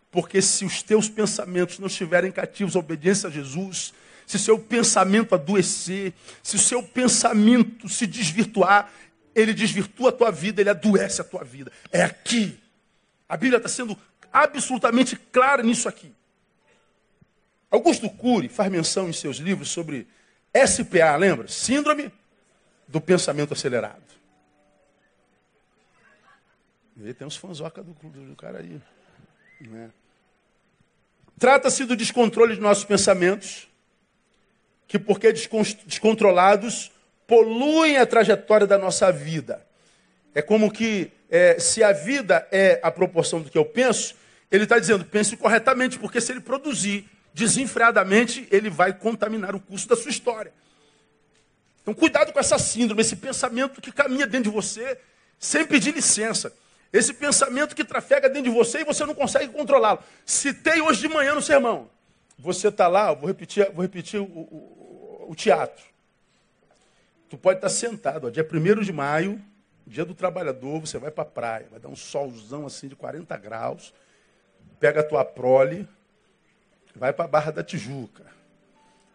[0.10, 3.94] Porque se os teus pensamentos não estiverem cativos à obediência a Jesus,
[4.26, 8.90] se seu pensamento adoecer, se o seu pensamento se desvirtuar,
[9.36, 11.72] ele desvirtua a tua vida, ele adoece a tua vida.
[11.92, 12.58] É aqui.
[13.30, 13.96] A Bíblia está sendo
[14.44, 16.14] absolutamente clara nisso aqui.
[17.70, 20.08] Augusto Cury faz menção em seus livros sobre
[20.66, 21.48] SPA, lembra?
[21.48, 22.12] Síndrome
[22.88, 24.02] do pensamento acelerado.
[27.00, 28.82] E tem uns do, do, do cara aí.
[29.62, 29.92] Né?
[31.38, 33.68] Trata-se do descontrole de nossos pensamentos,
[34.88, 36.92] que, porque descontrolados,
[37.28, 39.64] poluem a trajetória da nossa vida.
[40.34, 44.16] É como que, é, se a vida é a proporção do que eu penso,
[44.52, 49.88] ele está dizendo, pense corretamente, porque se ele produzir desenfreadamente, ele vai contaminar o curso
[49.88, 50.54] da sua história.
[51.82, 55.00] Então, cuidado com essa síndrome, esse pensamento que caminha dentro de você
[55.40, 56.54] sem pedir licença.
[56.92, 60.00] Esse pensamento que trafega dentro de você e você não consegue controlá-lo.
[60.26, 61.90] Citei hoje de manhã no sermão.
[62.40, 65.84] Você está lá, vou repetir, vou repetir o, o, o, teatro.
[67.30, 69.42] Tu pode estar tá sentado, ó, dia 1 de maio,
[69.86, 73.36] dia do trabalhador, você vai para a praia, vai dar um solzão assim de 40
[73.38, 73.94] graus,
[74.80, 75.88] pega a tua prole,
[76.96, 78.26] vai para a Barra da Tijuca.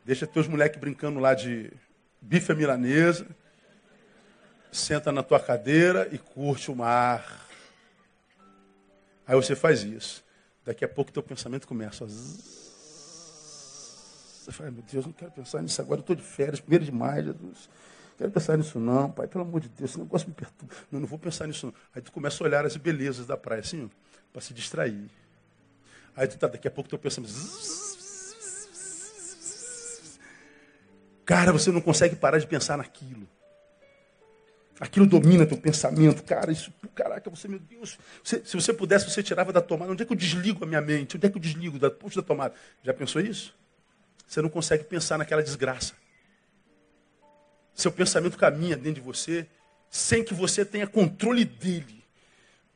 [0.05, 1.73] Deixa teus moleques brincando lá de
[2.21, 3.27] bife milanesa,
[4.71, 7.47] senta na tua cadeira e curte o mar.
[9.27, 10.25] Aí você faz isso.
[10.65, 12.07] Daqui a pouco teu pensamento começa.
[12.07, 12.41] Você
[14.51, 17.27] fala, meu Deus, não quero pensar nisso agora, eu estou de férias, primeiro de maio,
[17.27, 17.71] Jesus.
[18.11, 20.75] Não quero pensar nisso não, pai, pelo amor de Deus, esse negócio me perturba.
[20.91, 21.75] Não, não vou pensar nisso não.
[21.95, 23.89] Aí tu começa a olhar as belezas da praia, assim,
[24.33, 25.09] para se distrair.
[26.17, 27.33] Aí tu tá, daqui a pouco teu pensamento.
[31.25, 33.29] Cara, você não consegue parar de pensar naquilo.
[34.81, 36.23] Aquilo domina teu pensamento.
[36.25, 37.99] Cara, isso, caraca, você, meu Deus.
[38.23, 39.93] Você, se você pudesse, você tirava da tomada.
[39.93, 41.17] Onde é que eu desligo a minha mente?
[41.17, 42.55] Onde é que eu desligo da ponte da tomada?
[42.83, 43.55] Já pensou isso?
[44.27, 45.95] Você não consegue pensar naquela desgraça.
[47.75, 49.47] Seu pensamento caminha dentro de você
[49.89, 52.03] sem que você tenha controle dele.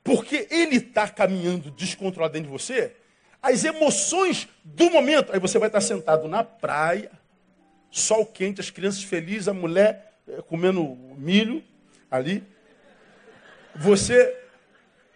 [0.05, 2.95] Porque ele está caminhando descontrolado dentro de você.
[3.47, 5.33] As emoções do momento.
[5.33, 7.13] Aí você vai estar sentado na praia,
[7.91, 11.63] sol quente, as crianças felizes, a mulher eh, comendo milho
[12.11, 12.43] ali.
[13.77, 14.37] Você,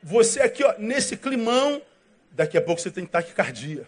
[0.01, 1.83] você aqui, ó, nesse climão,
[2.31, 3.85] daqui a pouco você tem taquicardia.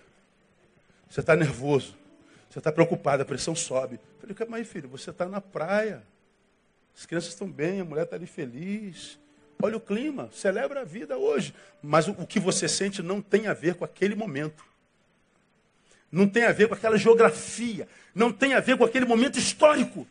[1.08, 1.96] Você está nervoso.
[2.50, 4.00] Você está preocupado, a pressão sobe.
[4.28, 6.02] Eu falei, mas filho, você está na praia.
[6.96, 9.18] As crianças estão bem, a mulher está ali feliz.
[9.62, 11.54] Olha o clima, celebra a vida hoje.
[11.80, 14.64] Mas o, que você sente não tem a ver com aquele momento.
[16.10, 17.86] Não tem a ver com aquela geografia.
[18.12, 20.06] Não tem a ver com aquele momento histórico.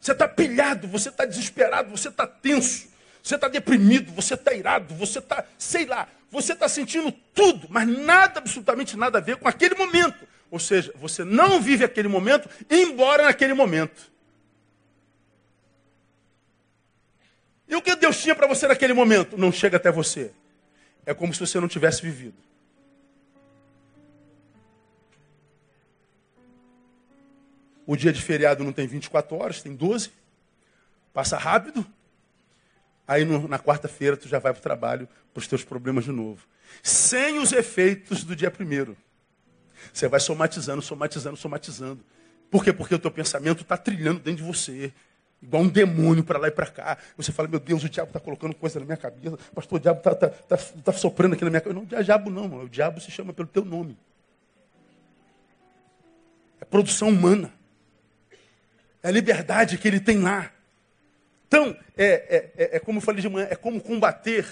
[0.00, 2.88] Você está pilhado, você está desesperado, você está tenso,
[3.22, 7.88] você está deprimido, você está irado, você está, sei lá, você está sentindo tudo, mas
[7.88, 10.26] nada, absolutamente nada a ver com aquele momento.
[10.50, 14.15] Ou seja, você não vive aquele momento, embora naquele momento.
[17.68, 19.36] E o que Deus tinha para você naquele momento?
[19.36, 20.32] Não chega até você.
[21.04, 22.36] É como se você não tivesse vivido.
[27.86, 30.10] O dia de feriado não tem 24 horas, tem 12.
[31.12, 31.86] Passa rápido.
[33.06, 36.10] Aí no, na quarta-feira tu já vai para o trabalho, para os teus problemas de
[36.10, 36.46] novo.
[36.82, 38.96] Sem os efeitos do dia primeiro.
[39.92, 42.04] Você vai somatizando, somatizando, somatizando.
[42.50, 42.72] Por quê?
[42.72, 44.92] Porque o teu pensamento está trilhando dentro de você.
[45.46, 46.98] Igual um demônio para lá e para cá.
[47.16, 49.38] Você fala, meu Deus, o diabo está colocando coisa na minha cabeça.
[49.54, 51.80] Pastor, o diabo está tá, tá, tá soprando aqui na minha cabeça.
[51.80, 52.64] Não, diabo não, mano.
[52.64, 53.96] o diabo se chama pelo teu nome.
[56.60, 57.52] É produção humana.
[59.00, 60.50] É a liberdade que ele tem lá.
[61.46, 64.44] Então, é, é, é, é como eu falei de manhã, é como combater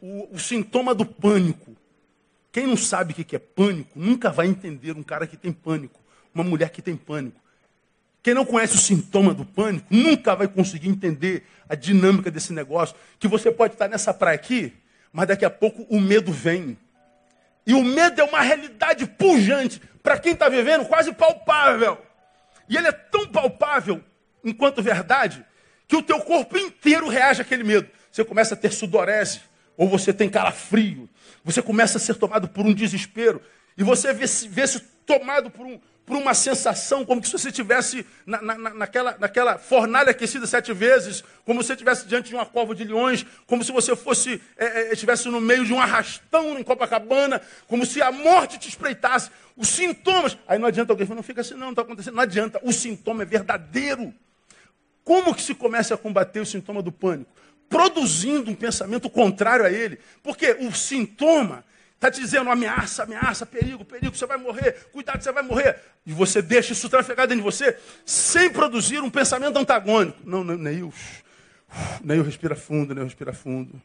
[0.00, 1.76] o, o, sintoma do pânico.
[2.52, 6.00] Quem não sabe o que é pânico, nunca vai entender um cara que tem pânico,
[6.32, 7.41] uma mulher que tem pânico.
[8.22, 12.94] Quem não conhece o sintoma do pânico, nunca vai conseguir entender a dinâmica desse negócio.
[13.18, 14.72] Que você pode estar nessa praia aqui,
[15.12, 16.78] mas daqui a pouco o medo vem.
[17.66, 21.98] E o medo é uma realidade pujante, para quem está vivendo, quase palpável.
[22.68, 24.02] E ele é tão palpável
[24.44, 25.44] enquanto verdade
[25.86, 27.88] que o teu corpo inteiro reage àquele medo.
[28.10, 29.40] Você começa a ter sudorese,
[29.76, 31.08] ou você tem calafrio,
[31.44, 33.42] você começa a ser tomado por um desespero,
[33.76, 37.48] e você vê se, vê se tomado por, um, por uma sensação, como se você
[37.48, 42.34] estivesse na, na, naquela, naquela fornalha aquecida sete vezes, como se você estivesse diante de
[42.34, 45.80] uma cova de leões, como se você fosse é, é, estivesse no meio de um
[45.80, 49.30] arrastão em Copacabana, como se a morte te espreitasse.
[49.56, 50.36] Os sintomas.
[50.48, 52.14] Aí não adianta alguém falar, não fica assim, não, não está acontecendo.
[52.14, 52.58] Não adianta.
[52.62, 54.12] O sintoma é verdadeiro.
[55.04, 57.30] Como que se começa a combater o sintoma do pânico?
[57.68, 59.98] Produzindo um pensamento contrário a ele.
[60.22, 61.64] Porque o sintoma
[62.02, 65.78] está te dizendo ameaça, ameaça, perigo, perigo, você vai morrer, cuidado, você vai morrer.
[66.04, 70.18] E você deixa isso trafegar dentro de você sem produzir um pensamento antagônico.
[70.24, 70.92] Não, não Neil.
[72.02, 73.80] Neil respira fundo, Neil respira fundo.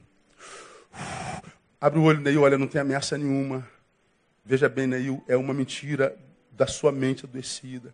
[1.79, 3.67] Abre o olho, Neil, olha, não tem ameaça nenhuma.
[4.43, 6.17] Veja bem, Neil, é uma mentira
[6.51, 7.93] da sua mente adoecida.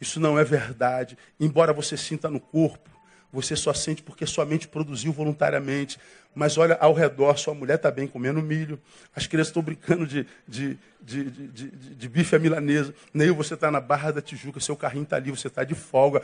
[0.00, 1.18] Isso não é verdade.
[1.40, 2.88] Embora você sinta no corpo,
[3.32, 5.98] você só sente porque sua mente produziu voluntariamente.
[6.34, 8.78] Mas olha ao redor, sua mulher está bem comendo milho,
[9.14, 12.94] as crianças estão brincando de, de, de, de, de bife à milanesa.
[13.12, 16.22] Neil, você está na Barra da Tijuca, seu carrinho está ali, você está de folga.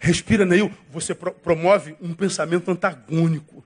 [0.00, 3.64] respira, Neil, você pro, promove um pensamento antagônico.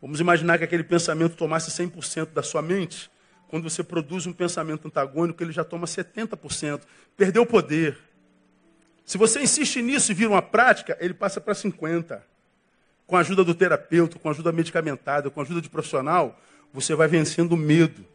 [0.00, 3.10] Vamos imaginar que aquele pensamento tomasse 100% da sua mente.
[3.48, 6.82] Quando você produz um pensamento antagônico, ele já toma 70%.
[7.16, 7.98] Perdeu o poder.
[9.10, 12.24] Se você insiste nisso e vira uma prática, ele passa para 50.
[13.08, 16.40] Com a ajuda do terapeuta, com a ajuda medicamentada, com a ajuda de profissional,
[16.72, 18.06] você vai vencendo o medo.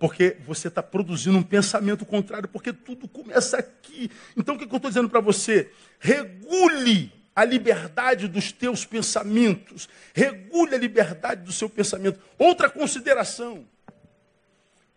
[0.00, 4.10] Porque você está produzindo um pensamento contrário, porque tudo começa aqui.
[4.36, 5.70] Então o que eu estou dizendo para você?
[6.00, 9.88] Regule a liberdade dos teus pensamentos.
[10.12, 12.18] Regule a liberdade do seu pensamento.
[12.36, 13.64] Outra consideração.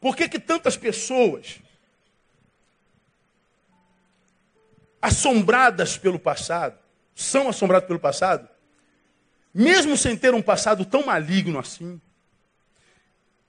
[0.01, 1.61] Por que, que tantas pessoas
[5.03, 6.79] assombradas pelo passado,
[7.13, 8.47] são assombradas pelo passado,
[9.53, 11.99] mesmo sem ter um passado tão maligno assim,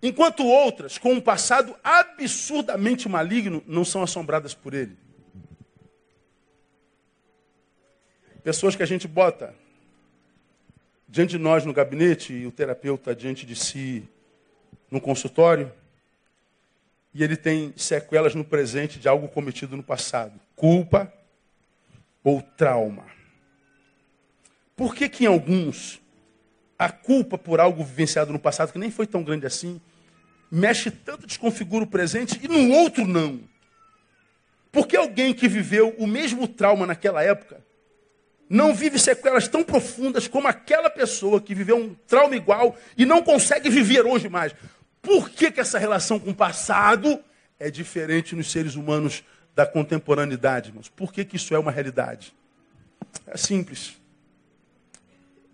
[0.03, 4.99] enquanto outras, com um passado absurdamente maligno, não são assombradas por ele.
[8.43, 9.55] Pessoas que a gente bota
[11.09, 14.07] diante de nós no gabinete e o terapeuta diante de si
[14.91, 15.73] no consultório,
[17.15, 20.39] e ele tem sequelas no presente de algo cometido no passado.
[20.57, 21.13] Culpa,
[22.25, 23.05] ou trauma.
[24.75, 26.01] Por que, que em alguns
[26.77, 29.81] a culpa por algo vivenciado no passado, que nem foi tão grande assim,
[30.51, 33.41] mexe tanto, desconfigura o presente e no outro não?
[34.73, 37.63] Porque alguém que viveu o mesmo trauma naquela época
[38.49, 43.23] não vive sequelas tão profundas como aquela pessoa que viveu um trauma igual e não
[43.23, 44.55] consegue viver hoje mais.
[45.01, 47.23] Por que, que essa relação com o passado
[47.59, 49.23] é diferente nos seres humanos
[49.55, 50.89] da contemporaneidade, irmãos.
[50.89, 52.35] Por que, que isso é uma realidade?
[53.27, 54.01] É simples.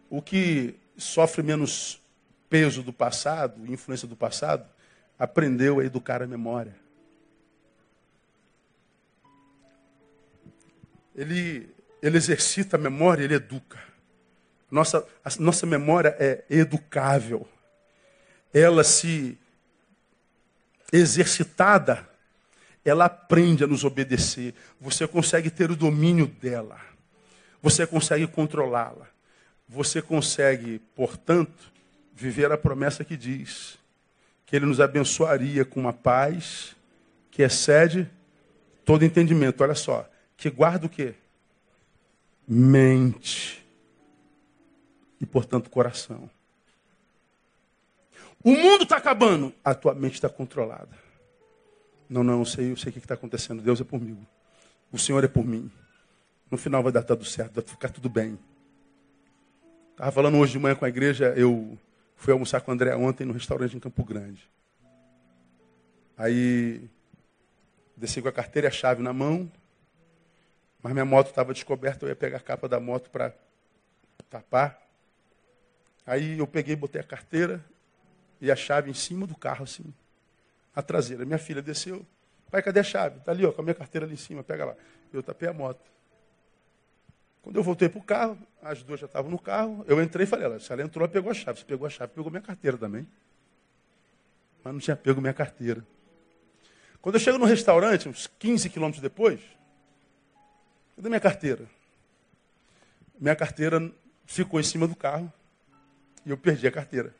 [0.08, 2.00] O que sofre menos
[2.48, 4.66] peso do passado, influência do passado,
[5.18, 6.74] aprendeu a educar a memória.
[11.14, 11.68] Ele,
[12.00, 13.78] ele exercita a memória, ele educa.
[14.70, 17.46] Nossa, a nossa memória é educável.
[18.52, 19.38] Ela se
[20.92, 22.09] exercitada
[22.84, 24.54] ela aprende a nos obedecer.
[24.80, 26.80] Você consegue ter o domínio dela.
[27.62, 29.06] Você consegue controlá-la.
[29.68, 31.70] Você consegue, portanto,
[32.14, 33.78] viver a promessa que diz
[34.46, 36.74] que Ele nos abençoaria com uma paz
[37.30, 38.10] que excede
[38.84, 39.62] todo entendimento.
[39.62, 41.14] Olha só, que guarda o quê?
[42.48, 43.64] Mente
[45.20, 46.28] e, portanto, coração.
[48.42, 51.09] O mundo está acabando, a tua mente está controlada.
[52.10, 53.62] Não, não, eu sei, eu sei o que está acontecendo.
[53.62, 54.26] Deus é comigo.
[54.90, 55.70] O Senhor é por mim.
[56.50, 58.36] No final vai dar tudo certo, vai ficar tudo bem.
[59.92, 61.78] Estava falando hoje de manhã com a igreja, eu
[62.16, 64.50] fui almoçar com o André ontem no restaurante em Campo Grande.
[66.18, 66.90] Aí
[67.96, 69.50] desci com a carteira e a chave na mão,
[70.82, 73.32] mas minha moto estava descoberta, eu ia pegar a capa da moto para
[74.28, 74.82] tapar.
[76.04, 77.64] Aí eu peguei, botei a carteira
[78.40, 79.94] e a chave em cima do carro, assim
[80.74, 81.24] a traseira.
[81.24, 82.04] Minha filha desceu.
[82.50, 83.18] Pai, cadê a chave?
[83.18, 84.74] Está ali, ó, com a minha carteira ali em cima, pega lá.
[85.12, 85.90] Eu tapei a moto.
[87.42, 90.26] Quando eu voltei para o carro, as duas já estavam no carro, eu entrei e
[90.26, 91.58] falei, ela, se ela entrou, ela pegou a chave.
[91.58, 93.06] Se pegou a chave, pegou minha carteira também.
[94.62, 95.84] Mas não tinha pego minha carteira.
[97.00, 99.40] Quando eu chego no restaurante, uns 15 quilômetros depois,
[100.96, 101.64] cadê minha carteira?
[103.18, 103.90] Minha carteira
[104.26, 105.32] ficou em cima do carro
[106.26, 107.14] e eu perdi a carteira.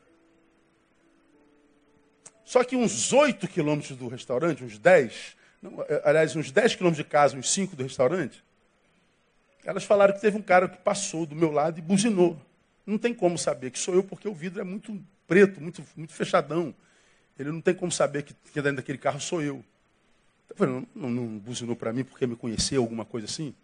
[2.51, 7.05] Só que uns 8 quilômetros do restaurante, uns 10, não, é, aliás, uns 10 quilômetros
[7.05, 8.43] de casa, uns 5 do restaurante,
[9.63, 12.37] elas falaram que teve um cara que passou do meu lado e buzinou.
[12.85, 16.11] Não tem como saber que sou eu, porque o vidro é muito preto, muito, muito
[16.11, 16.75] fechadão.
[17.39, 19.63] Ele não tem como saber que, que dentro daquele carro sou eu.
[20.49, 23.55] Eu falei, não, não, não buzinou para mim porque me conhecia, alguma coisa assim?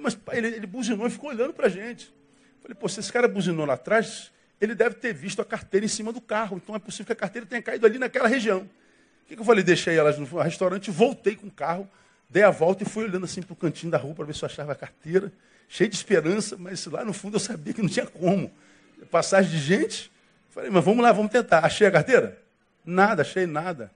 [0.00, 2.06] Mas ele, ele buzinou e ficou olhando para a gente.
[2.06, 5.86] Eu falei, pô, se esse cara buzinou lá atrás, ele deve ter visto a carteira
[5.86, 6.56] em cima do carro.
[6.62, 8.60] Então é possível que a carteira tenha caído ali naquela região.
[8.60, 9.64] O que, que eu falei?
[9.64, 11.88] Deixei elas no restaurante, voltei com o carro,
[12.28, 14.42] dei a volta e fui olhando assim para o cantinho da rua para ver se
[14.42, 15.32] eu achava a carteira.
[15.68, 18.50] Cheio de esperança, mas lá no fundo eu sabia que não tinha como.
[19.10, 20.10] Passagem de gente.
[20.50, 21.64] Falei, mas vamos lá, vamos tentar.
[21.64, 22.38] Achei a carteira?
[22.84, 23.90] Nada, achei nada.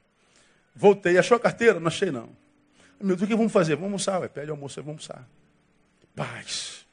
[0.74, 1.80] Voltei, achou a carteira?
[1.80, 2.28] Não achei não.
[3.00, 3.74] Meu Deus, o que vamos fazer?
[3.74, 4.28] Vamos almoçar, vai.
[4.28, 5.28] Pede almoço, vamos almoçar.
[6.14, 6.83] Paz.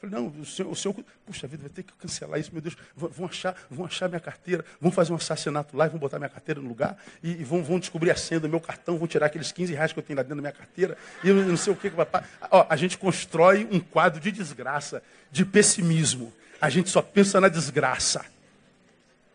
[0.00, 0.96] Falei, não, o senhor, o senhor,
[1.26, 4.64] puxa vida, vai ter que cancelar isso, meu Deus, vão achar, vão achar minha carteira,
[4.80, 7.62] vão fazer um assassinato lá e vão botar minha carteira no lugar, e, e vão,
[7.62, 10.16] vão, descobrir a senha do meu cartão, vão tirar aqueles 15 reais que eu tenho
[10.16, 12.24] lá dentro da minha carteira, e eu não sei o que, papai.
[12.50, 16.32] Ó, a gente constrói um quadro de desgraça, de pessimismo.
[16.58, 18.24] A gente só pensa na desgraça.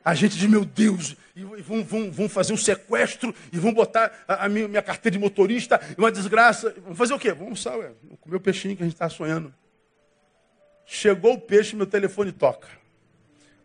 [0.04, 4.12] A gente diz, meu Deus, e vão, vão, vão fazer um sequestro e vão botar
[4.28, 6.74] a, a minha, minha, carteira de motorista, uma desgraça.
[6.84, 7.30] Vamos fazer o quê?
[7.30, 7.92] Vamos almoçar, ué.
[8.22, 9.54] Comer o peixinho que a gente está sonhando.
[10.86, 12.68] Chegou o peixe, meu telefone toca.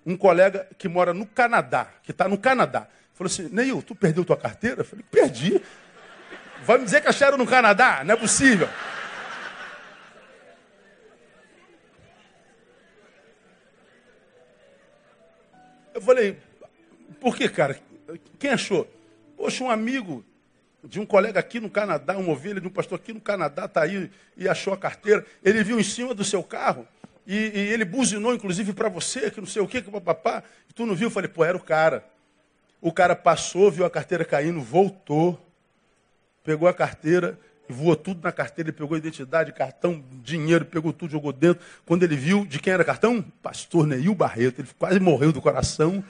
[0.05, 4.25] Um colega que mora no Canadá, que está no Canadá, falou assim: Neil, tu perdeu
[4.25, 4.81] tua carteira?
[4.81, 5.61] Eu falei: perdi.
[6.63, 8.03] Vai me dizer que acharam no Canadá?
[8.05, 8.69] Não é possível.
[15.93, 16.39] Eu falei:
[17.21, 17.79] por que, cara?
[18.39, 18.91] Quem achou?
[19.37, 20.25] Poxa, um amigo
[20.83, 23.83] de um colega aqui no Canadá, uma ovelha de um pastor aqui no Canadá, está
[23.83, 25.27] aí e achou a carteira.
[25.45, 26.89] Ele viu em cima do seu carro
[27.33, 30.43] e, e ele buzinou, inclusive, para você, que não sei o que, que papapá.
[30.69, 31.07] E tu não viu?
[31.07, 32.05] Eu falei, pô, era o cara.
[32.81, 35.41] O cara passou, viu a carteira caindo, voltou,
[36.43, 41.33] pegou a carteira, voou tudo na carteira, ele pegou identidade, cartão, dinheiro, pegou tudo, jogou
[41.33, 41.63] dentro.
[41.87, 46.03] Quando ele viu de quem era cartão, pastor Neil Barreto, ele quase morreu do coração.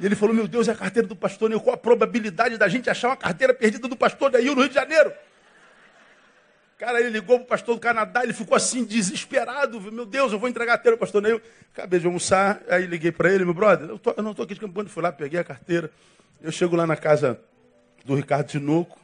[0.00, 1.60] E ele falou: Meu Deus, é a carteira do pastor Neil.
[1.60, 4.74] Qual a probabilidade da gente achar uma carteira perdida do pastor Neil no Rio de
[4.74, 5.12] Janeiro?
[6.78, 9.80] Cara, ele ligou para o pastor do Canadá, ele ficou assim, desesperado.
[9.92, 11.40] Meu Deus, eu vou entregar a carteira ao pastor Neil.
[11.72, 14.54] Acabei de almoçar, aí liguei para ele, meu brother, eu, tô, eu não estou aqui
[14.54, 15.90] de Campo fui lá, peguei a carteira.
[16.42, 17.40] Eu chego lá na casa
[18.04, 18.98] do Ricardo Tinoco,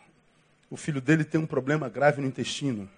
[0.69, 2.89] o filho dele tem um problema grave no intestino.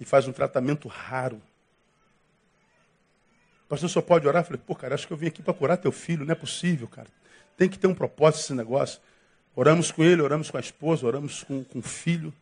[0.00, 1.40] E faz um tratamento raro.
[3.66, 4.42] O pastor só pode orar?
[4.42, 6.34] Eu falei, pô, cara, acho que eu vim aqui para curar teu filho, não é
[6.34, 7.08] possível, cara.
[7.56, 9.00] Tem que ter um propósito esse negócio.
[9.54, 12.32] Oramos com ele, oramos com a esposa, oramos com, com o filho.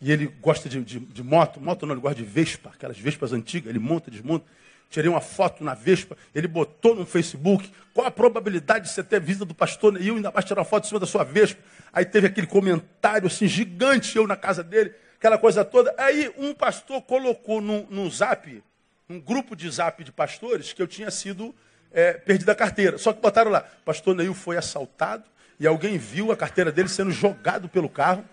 [0.00, 3.32] E ele gosta de, de, de, moto, moto não, ele gosta de Vespa, aquelas Vespas
[3.32, 4.46] antigas, ele monta, desmonta.
[4.90, 7.70] Tirei uma foto na Vespa, ele botou no Facebook.
[7.92, 10.84] Qual a probabilidade de você ter visita do pastor Neil, ainda mais tirar uma foto
[10.84, 11.60] em cima da sua Vespa?
[11.92, 15.94] Aí teve aquele comentário assim, gigante, eu na casa dele, aquela coisa toda.
[15.98, 18.62] Aí um pastor colocou no, no zap,
[19.10, 21.54] um grupo de zap de pastores, que eu tinha sido
[21.92, 22.96] é, perdido a carteira.
[22.96, 25.24] Só que botaram lá, pastor Neil foi assaltado
[25.60, 28.24] e alguém viu a carteira dele sendo jogado pelo carro.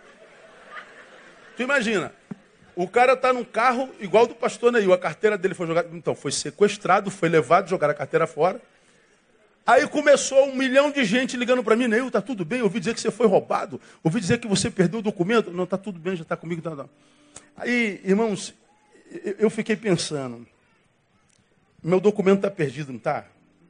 [1.56, 2.12] Tu imagina,
[2.76, 5.89] o cara está num carro igual do pastor Neil, a carteira dele foi jogada.
[5.93, 8.62] Então, foi sequestrado, foi levado, jogaram a carteira fora.
[9.66, 12.62] Aí começou um milhão de gente ligando para mim, Neil, tá tudo bem?
[12.62, 15.49] ouvi dizer que você foi roubado, ouvi dizer que você perdeu o documento.
[15.51, 16.62] Não, tá tudo bem, já está comigo.
[16.62, 16.86] Tá, tá.
[17.58, 18.53] Aí, irmãos,
[19.39, 20.45] eu fiquei pensando,
[21.82, 23.26] meu documento está perdido, não está?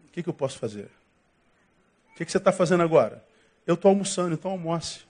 [0.09, 0.89] O que, que eu posso fazer?
[2.11, 3.23] O que, que você está fazendo agora?
[3.65, 5.04] Eu estou almoçando, então almoce.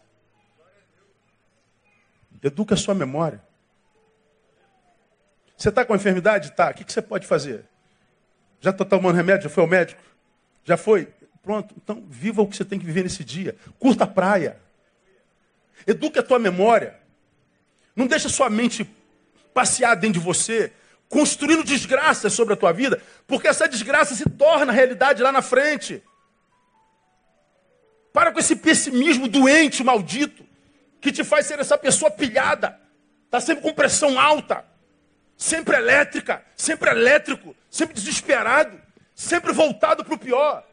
[2.45, 3.41] Eduque a sua memória.
[5.57, 6.51] Você está com enfermidade?
[6.51, 6.69] Tá.
[6.69, 7.65] O que, que você pode fazer?
[8.61, 9.49] Já está tomando remédio?
[9.49, 10.03] Já foi ao médico?
[10.63, 11.11] Já foi?
[11.41, 11.73] Pronto.
[11.75, 13.55] Então, viva o que você tem que viver nesse dia.
[13.79, 14.59] Curta a praia.
[15.87, 16.95] Eduque a tua memória.
[17.95, 18.87] Não deixe a sua mente
[19.51, 20.71] passear dentro de você,
[21.09, 26.03] construindo desgraças sobre a tua vida, porque essa desgraça se torna realidade lá na frente.
[28.13, 30.45] Para com esse pessimismo doente, maldito
[31.05, 32.79] que te faz ser essa pessoa pilhada.
[33.25, 34.65] Está sempre com pressão alta,
[35.37, 38.81] sempre elétrica, sempre elétrico, sempre desesperado,
[39.13, 40.65] sempre voltado para o pior.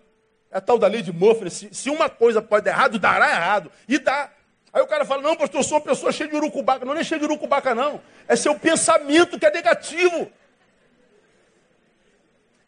[0.50, 3.30] É a tal da lei de Murphy, se, se, uma coisa pode dar errado, dará
[3.30, 3.70] errado.
[3.86, 4.30] E dá.
[4.72, 6.82] Aí o cara fala, não, pastor, eu sou uma pessoa cheia de urucubaca.
[6.86, 8.00] Não, nem cheia de urucubaca, não.
[8.26, 10.32] É seu pensamento que é negativo.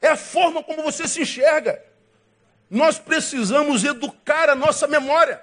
[0.02, 1.82] É a forma como você se enxerga.
[2.68, 5.42] Nós precisamos educar a nossa memória.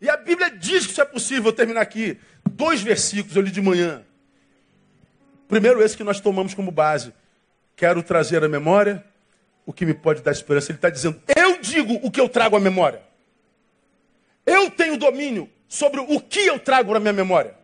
[0.00, 1.44] E a Bíblia diz que isso é possível.
[1.44, 2.18] Vou terminar aqui.
[2.48, 4.02] Dois versículos eu li de manhã.
[5.46, 7.12] Primeiro, esse que nós tomamos como base.
[7.76, 9.04] Quero trazer à memória
[9.66, 10.70] o que me pode dar esperança.
[10.70, 13.02] Ele está dizendo: Eu digo o que eu trago à memória.
[14.46, 17.59] Eu tenho domínio sobre o que eu trago na minha memória.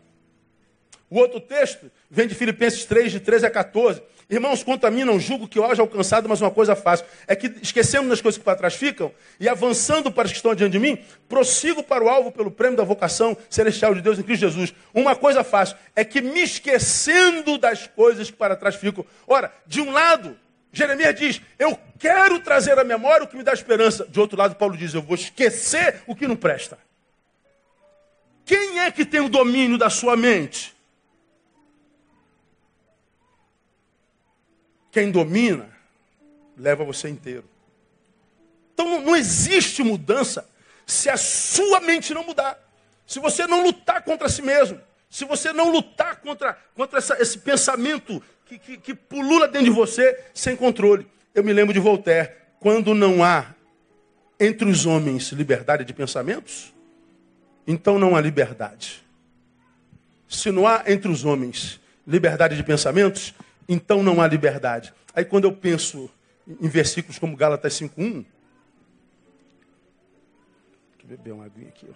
[1.09, 4.02] O outro texto vem de Filipenses 3, de 13 a 14.
[4.28, 4.64] Irmãos,
[5.04, 7.04] não julgo que haja alcançado, mas uma coisa faço.
[7.28, 10.50] É que esquecemos das coisas que para trás ficam e avançando para as que estão
[10.50, 10.98] adiante de mim,
[11.28, 14.74] prossigo para o alvo pelo prêmio da vocação celestial de Deus em Cristo Jesus.
[14.92, 19.07] Uma coisa faço, é que me esquecendo das coisas que para trás ficam.
[19.28, 20.36] Ora, de um lado,
[20.72, 24.04] Jeremias diz: Eu quero trazer à memória o que me dá esperança.
[24.07, 26.76] De outro lado, Paulo diz: Eu vou esquecer o que não presta.
[28.44, 30.76] Quem é que tem o domínio da sua mente?
[34.97, 35.68] Quem domina,
[36.57, 37.44] leva você inteiro.
[38.72, 40.49] Então não existe mudança
[40.86, 42.59] se a sua mente não mudar.
[43.07, 44.80] Se você não lutar contra si mesmo.
[45.11, 49.70] Se você não lutar contra, contra essa, esse pensamento que, que, que pulula dentro de
[49.70, 51.07] você sem controle.
[51.34, 52.30] Eu me lembro de Voltaire.
[52.59, 53.55] Quando não há
[54.40, 56.72] entre os homens liberdade de pensamentos,
[57.66, 59.05] então não há liberdade.
[60.26, 63.34] Se não há entre os homens liberdade de pensamentos,
[63.69, 64.93] então não há liberdade.
[65.14, 66.11] Aí quando eu penso
[66.47, 68.25] em versículos como Gálatas 5.1,
[70.93, 71.89] deixa beber uma aguinha aqui.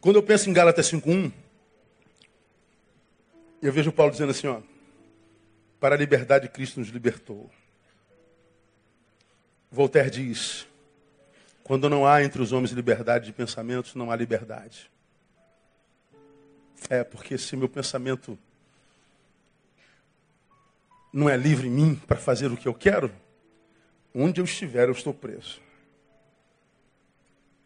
[0.00, 1.32] Quando eu penso em Gálatas 5.1,
[3.60, 4.60] eu vejo Paulo dizendo assim, ó,
[5.80, 7.50] para a liberdade Cristo nos libertou.
[9.70, 10.67] Voltaire diz:
[11.68, 14.90] quando não há entre os homens liberdade de pensamentos, não há liberdade.
[16.88, 18.38] É, porque se meu pensamento
[21.12, 23.12] não é livre em mim para fazer o que eu quero,
[24.14, 25.60] onde eu estiver, eu estou preso.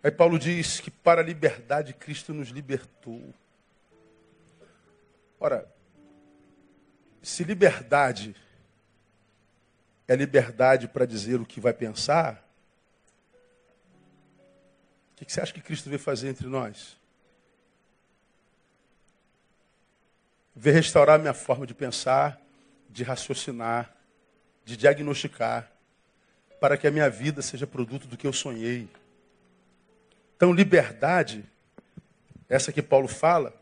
[0.03, 3.33] Aí Paulo diz que para a liberdade Cristo nos libertou.
[5.39, 5.73] Ora,
[7.23, 8.35] se liberdade
[10.09, 12.42] é liberdade para dizer o que vai pensar,
[15.23, 16.97] o que você acha que Cristo veio fazer entre nós?
[20.55, 22.41] Veio restaurar minha forma de pensar,
[22.91, 23.95] de raciocinar,
[24.65, 25.71] de diagnosticar,
[26.61, 28.89] para que a minha vida seja produto do que eu sonhei.
[30.37, 31.45] Então, liberdade,
[32.49, 33.55] essa que Paulo fala,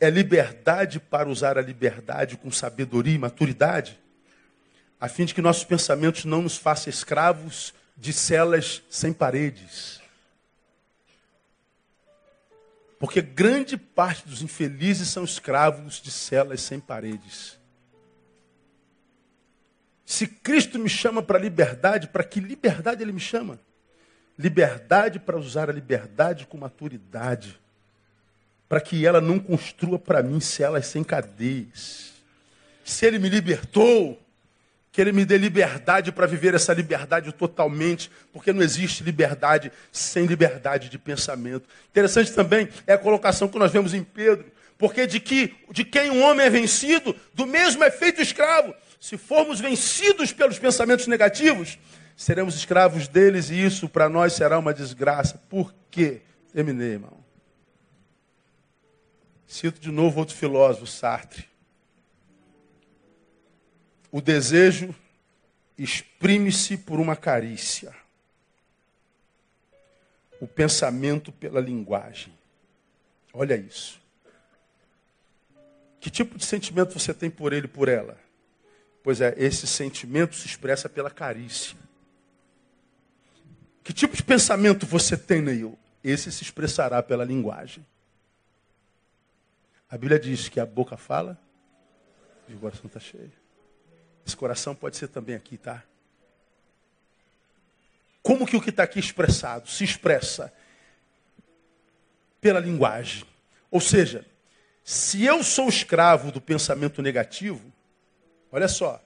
[0.00, 3.98] é liberdade para usar a liberdade com sabedoria e maturidade,
[5.00, 10.00] a fim de que nossos pensamentos não nos façam escravos de celas sem paredes.
[12.98, 17.58] Porque grande parte dos infelizes são escravos de celas sem paredes.
[20.04, 23.58] Se Cristo me chama para liberdade, para que liberdade Ele me chama?
[24.38, 27.58] Liberdade para usar a liberdade com maturidade
[28.68, 32.12] para que ela não construa para mim celas sem cadeias.
[32.84, 34.20] Se ele me libertou,
[34.98, 40.26] que ele me dê liberdade para viver essa liberdade totalmente, porque não existe liberdade sem
[40.26, 41.68] liberdade de pensamento.
[41.88, 44.46] Interessante também é a colocação que nós vemos em Pedro,
[44.76, 48.74] porque de que de quem um homem é vencido, do mesmo é feito escravo.
[48.98, 51.78] Se formos vencidos pelos pensamentos negativos,
[52.16, 55.40] seremos escravos deles e isso para nós será uma desgraça.
[55.48, 56.22] Por quê?
[56.52, 57.24] Terminei, irmão.
[59.46, 61.47] Cito de novo outro filósofo, Sartre.
[64.10, 64.94] O desejo
[65.76, 67.94] exprime-se por uma carícia.
[70.40, 72.32] O pensamento pela linguagem.
[73.32, 74.00] Olha isso.
[76.00, 78.18] Que tipo de sentimento você tem por ele e por ela?
[79.02, 81.76] Pois é, esse sentimento se expressa pela carícia.
[83.82, 85.78] Que tipo de pensamento você tem, Neil?
[86.02, 87.84] Esse se expressará pela linguagem.
[89.90, 91.38] A Bíblia diz que a boca fala
[92.48, 93.32] e o coração está cheio.
[94.28, 95.82] Esse coração pode ser também aqui, tá?
[98.22, 100.52] Como que o que está aqui expressado se expressa?
[102.38, 103.24] Pela linguagem.
[103.70, 104.26] Ou seja,
[104.84, 107.72] se eu sou escravo do pensamento negativo,
[108.52, 109.02] olha só,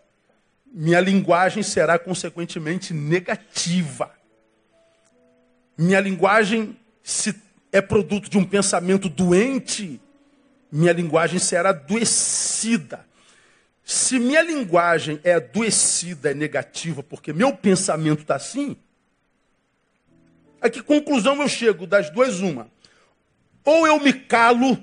[0.66, 4.12] minha linguagem será consequentemente negativa.
[5.78, 7.40] Minha linguagem, se
[7.70, 10.00] é produto de um pensamento doente,
[10.70, 13.11] minha linguagem será adoecida.
[13.92, 18.74] Se minha linguagem é adoecida, é negativa, porque meu pensamento está assim,
[20.62, 21.86] a que conclusão eu chego?
[21.86, 22.70] Das duas, uma.
[23.62, 24.82] Ou eu me calo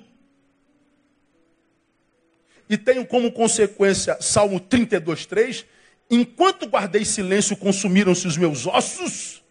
[2.69, 5.65] e tenho como consequência Salmo 32, 3.
[6.11, 9.43] Enquanto guardei silêncio, consumiram-se os meus ossos.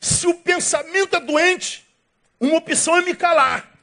[0.00, 1.86] Se o pensamento é doente,
[2.40, 3.73] uma opção é me calar.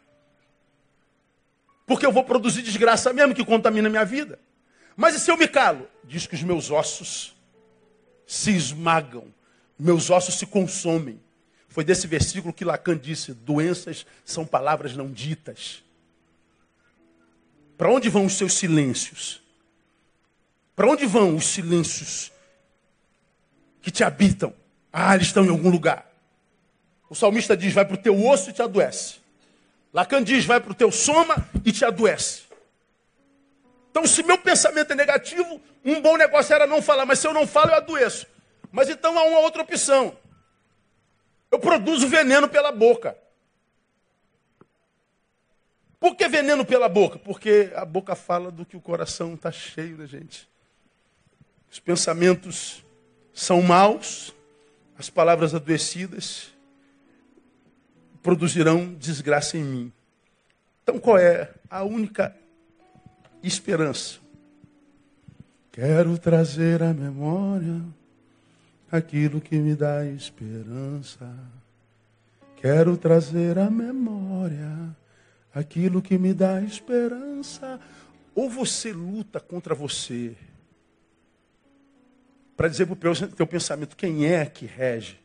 [1.92, 4.40] Porque eu vou produzir desgraça mesmo que contamina a minha vida.
[4.96, 5.90] Mas e se eu me calo?
[6.06, 7.36] Diz que os meus ossos
[8.26, 9.26] se esmagam,
[9.78, 11.20] meus ossos se consomem.
[11.68, 15.84] Foi desse versículo que Lacan disse: doenças são palavras não ditas.
[17.78, 19.44] Para onde vão os seus silêncios?
[20.74, 22.32] Para onde vão os silêncios
[23.82, 24.54] que te habitam?
[24.94, 26.10] Ah, eles estão em algum lugar.
[27.10, 29.21] O salmista diz: vai para o teu osso e te adoece.
[29.94, 31.36] Lacan diz: vai para o teu soma
[31.66, 32.44] e te adoece.
[33.90, 37.34] Então, se meu pensamento é negativo, um bom negócio era não falar, mas se eu
[37.34, 38.26] não falo, eu adoeço.
[38.72, 40.16] Mas então há uma outra opção.
[41.52, 43.18] Eu produzo veneno pela boca.
[46.00, 47.20] Por que veneno pela boca?
[47.20, 50.50] Porque a boca fala do que o coração está cheio, né, gente?
[51.70, 52.84] Os pensamentos
[53.34, 54.34] são maus,
[54.98, 56.51] as palavras adoecidas
[58.22, 59.94] produzirão desgraça em mim.
[60.84, 62.36] Então, qual é a única
[63.44, 64.20] esperança?
[65.72, 67.82] Quero trazer à memória
[68.92, 71.34] aquilo que me dá esperança.
[72.58, 74.96] Quero trazer à memória
[75.54, 77.80] aquilo que me dá esperança.
[78.36, 80.36] Ou você luta contra você
[82.56, 85.20] para dizer para o teu pensamento quem é que rege,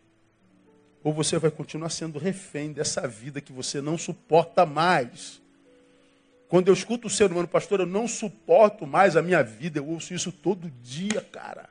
[1.06, 5.40] ou você vai continuar sendo refém dessa vida que você não suporta mais.
[6.48, 9.86] Quando eu escuto o ser humano, pastor, eu não suporto mais a minha vida, eu
[9.86, 11.70] ouço isso todo dia, cara.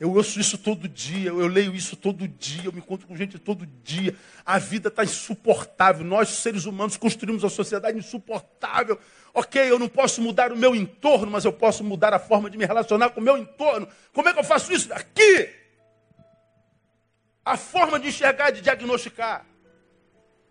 [0.00, 3.38] Eu ouço isso todo dia, eu leio isso todo dia, eu me encontro com gente
[3.38, 4.16] todo dia.
[4.44, 6.04] A vida está insuportável.
[6.04, 8.98] Nós, seres humanos, construímos uma sociedade insuportável.
[9.32, 12.58] Ok, eu não posso mudar o meu entorno, mas eu posso mudar a forma de
[12.58, 13.86] me relacionar com o meu entorno.
[14.12, 14.92] Como é que eu faço isso?
[14.92, 15.62] Aqui!
[17.44, 19.44] A forma de enxergar, de diagnosticar.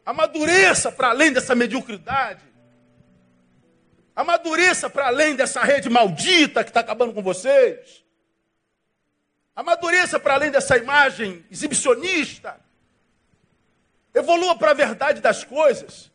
[0.06, 2.44] Amadureça para além dessa mediocridade.
[4.16, 8.04] Amadureça para além dessa rede maldita que está acabando com vocês.
[9.56, 12.60] Amadureça para além dessa imagem exibicionista.
[14.14, 16.12] Evolua para a verdade das coisas.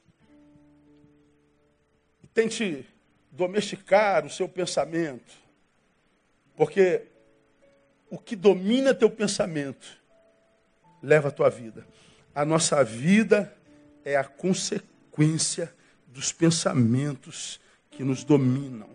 [2.23, 2.87] E tente
[3.33, 5.35] domesticar o seu pensamento.
[6.57, 7.07] Porque
[8.11, 9.98] o que domina teu pensamento
[11.03, 11.87] leva a tua vida.
[12.35, 13.53] A nossa vida
[14.05, 15.73] é a consequência
[16.07, 17.61] dos pensamentos
[17.91, 18.89] que nos dominam.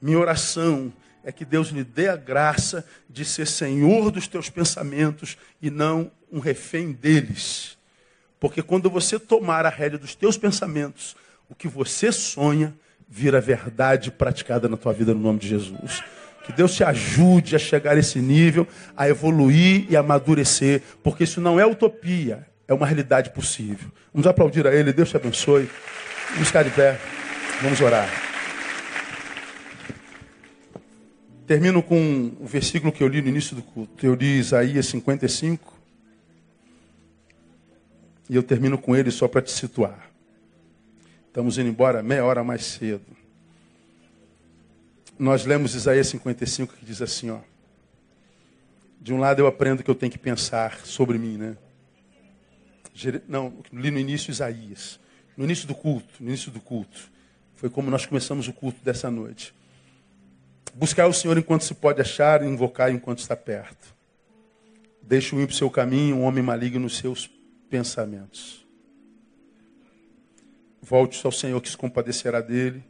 [0.00, 0.92] Minha oração
[1.24, 6.10] é que Deus lhe dê a graça de ser senhor dos teus pensamentos e não
[6.30, 7.76] um refém deles.
[8.40, 11.16] Porque quando você tomar a rédea dos teus pensamentos,
[11.48, 12.74] o que você sonha
[13.08, 16.02] vira verdade praticada na tua vida no nome de Jesus.
[16.48, 18.66] Que Deus te ajude a chegar a esse nível,
[18.96, 23.92] a evoluir e amadurecer, porque isso não é utopia, é uma realidade possível.
[24.14, 25.68] Vamos aplaudir a Ele, Deus te abençoe.
[26.30, 26.98] Vamos ficar de pé,
[27.60, 28.08] vamos orar.
[31.46, 34.06] Termino com o versículo que eu li no início do culto.
[34.06, 35.78] Eu li Isaías 55.
[38.30, 40.10] E eu termino com ele só para te situar.
[41.26, 43.17] Estamos indo embora meia hora mais cedo.
[45.18, 47.40] Nós lemos Isaías 55 que diz assim, ó.
[49.00, 51.56] De um lado eu aprendo que eu tenho que pensar sobre mim, né?
[53.26, 55.00] Não, li no início Isaías.
[55.36, 57.10] No início do culto, no início do culto.
[57.56, 59.52] Foi como nós começamos o culto dessa noite.
[60.74, 63.92] Buscar o Senhor enquanto se pode achar e invocar enquanto está perto.
[65.02, 67.28] Deixe o ímpio seu caminho, um homem maligno nos seus
[67.68, 68.64] pensamentos.
[70.80, 72.84] Volte ao Senhor que se compadecerá dele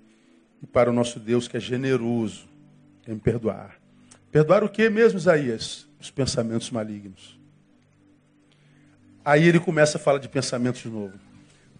[0.62, 2.48] e para o nosso Deus que é generoso
[3.06, 3.76] em perdoar.
[4.30, 5.86] Perdoar o que mesmo, Isaías?
[6.00, 7.38] Os pensamentos malignos.
[9.24, 11.14] Aí ele começa a falar de pensamentos de novo.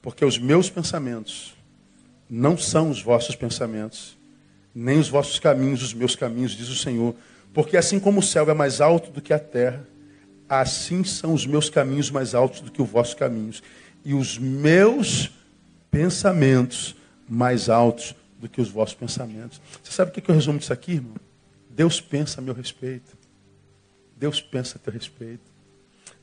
[0.01, 1.55] Porque os meus pensamentos
[2.29, 4.17] não são os vossos pensamentos,
[4.75, 7.15] nem os vossos caminhos, os meus caminhos, diz o Senhor.
[7.53, 9.87] Porque assim como o céu é mais alto do que a terra,
[10.49, 13.63] assim são os meus caminhos mais altos do que os vossos caminhos,
[14.05, 15.31] e os meus
[15.91, 16.97] pensamentos
[17.29, 19.61] mais altos do que os vossos pensamentos.
[19.83, 21.17] Você sabe o que eu resumo disso aqui, irmão?
[21.71, 23.17] Deus pensa a meu respeito.
[24.17, 25.51] Deus pensa a teu respeito.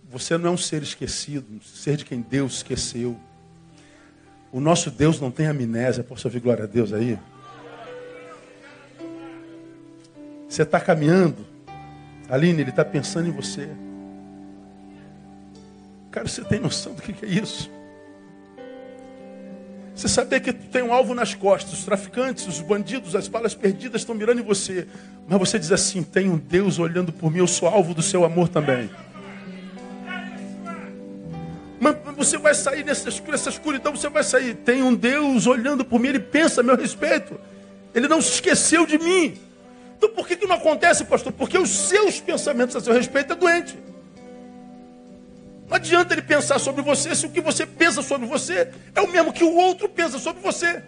[0.10, 3.20] Você não é um ser esquecido, um ser de quem Deus esqueceu.
[4.52, 6.04] O nosso Deus não tem amnésia.
[6.04, 7.18] Posso ouvir glória a Deus aí?
[10.48, 11.46] Você está caminhando,
[12.30, 13.70] Aline, ele está pensando em você.
[16.12, 17.70] Cara, você tem noção do que é isso?
[19.96, 24.02] Você saber que tem um alvo nas costas, os traficantes, os bandidos, as balas perdidas
[24.02, 24.86] estão mirando em você.
[25.26, 28.26] Mas você diz assim: tem um Deus olhando por mim, eu sou alvo do seu
[28.26, 28.90] amor também.
[31.80, 33.10] Mas você vai sair nessa
[33.50, 34.56] escuridão, você vai sair.
[34.56, 37.40] Tem um Deus olhando por mim, ele pensa a meu respeito.
[37.94, 39.38] Ele não se esqueceu de mim.
[39.98, 41.32] Então por que, que não acontece, pastor?
[41.32, 43.78] Porque os seus pensamentos a seu respeito é doente.
[45.68, 49.08] Não adianta ele pensar sobre você se o que você pensa sobre você é o
[49.08, 50.84] mesmo que o outro pensa sobre você.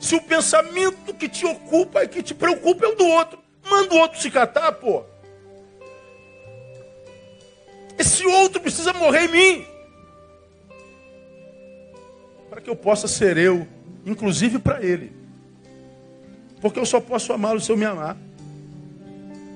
[0.00, 3.38] Se o pensamento que te ocupa e que te preocupa é o do outro,
[3.68, 5.04] manda o outro se catar, pô.
[7.98, 9.66] Esse outro precisa morrer em mim.
[12.50, 13.66] Para que eu possa ser eu,
[14.04, 15.12] inclusive para ele.
[16.60, 18.16] Porque eu só posso amá-lo se eu me amar.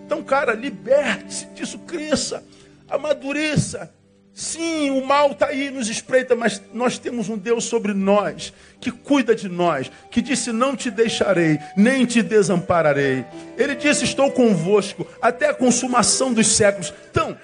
[0.04, 2.44] Então, cara, liberte-se disso, cresça,
[2.88, 3.92] amadureça.
[4.38, 8.90] Sim, o mal está aí, nos espreita, mas nós temos um Deus sobre nós, que
[8.90, 13.24] cuida de nós, que disse: Não te deixarei, nem te desampararei.
[13.56, 16.94] Ele disse: Estou convosco até a consumação dos séculos.
[17.10, 17.36] Então,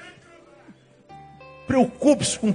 [1.66, 2.54] Preocupe-se com o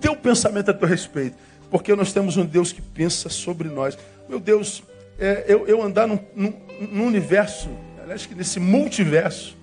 [0.00, 1.36] teu pensamento a teu respeito,
[1.70, 3.96] porque nós temos um Deus que pensa sobre nós.
[4.28, 4.82] Meu Deus,
[5.18, 6.52] é, eu, eu, andar num, num,
[6.90, 7.70] num universo,
[8.02, 9.56] aliás, que nesse multiverso,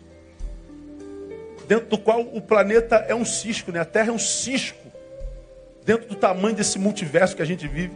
[1.69, 3.79] dentro do qual o planeta é um cisco, né?
[3.79, 4.91] a Terra é um cisco,
[5.85, 7.93] dentro do tamanho desse multiverso que a gente vive.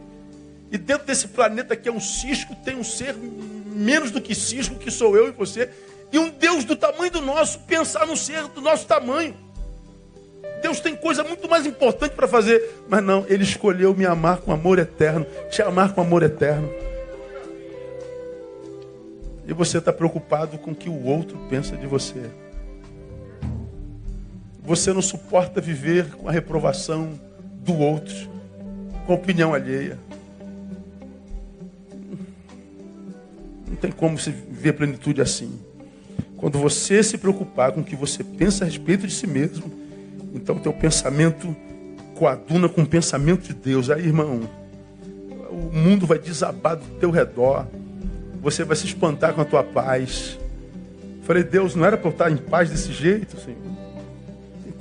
[0.72, 4.76] E dentro desse planeta que é um cisco, tem um ser menos do que cisco,
[4.76, 5.72] que sou eu e você,
[6.12, 9.36] e um Deus do tamanho do nosso, pensar num ser do nosso tamanho.
[10.62, 12.84] Deus tem coisa muito mais importante para fazer.
[12.88, 16.70] Mas não, Ele escolheu me amar com amor eterno, te amar com amor eterno.
[19.48, 22.43] E você está preocupado com o que o outro pensa de você.
[24.64, 27.19] Você não suporta viver com a reprovação
[27.65, 28.15] do outro,
[29.06, 29.98] com a opinião alheia.
[33.68, 35.60] Não tem como se ver plenitude assim.
[36.38, 39.84] Quando você se preocupar com o que você pensa a respeito de si mesmo,
[40.34, 41.56] então, teu pensamento
[42.15, 43.90] coaduna com o pensamento de Deus.
[43.90, 44.49] Aí, irmão,
[45.49, 47.68] o mundo vai desabar do teu redor.
[48.41, 50.40] Você vai se espantar com a tua paz.
[51.22, 53.83] Falei, Deus, não era para eu estar em paz desse jeito, Senhor.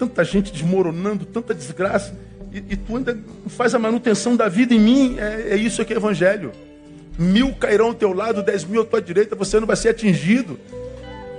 [0.02, 2.12] Tanta gente desmoronando, tanta desgraça.
[2.52, 3.16] E, e tu ainda
[3.46, 5.16] faz a manutenção da vida em mim.
[5.16, 6.50] É, é isso que é evangelho.
[7.16, 10.58] Mil cairão ao teu lado, dez mil à tua direita, você não vai ser atingido.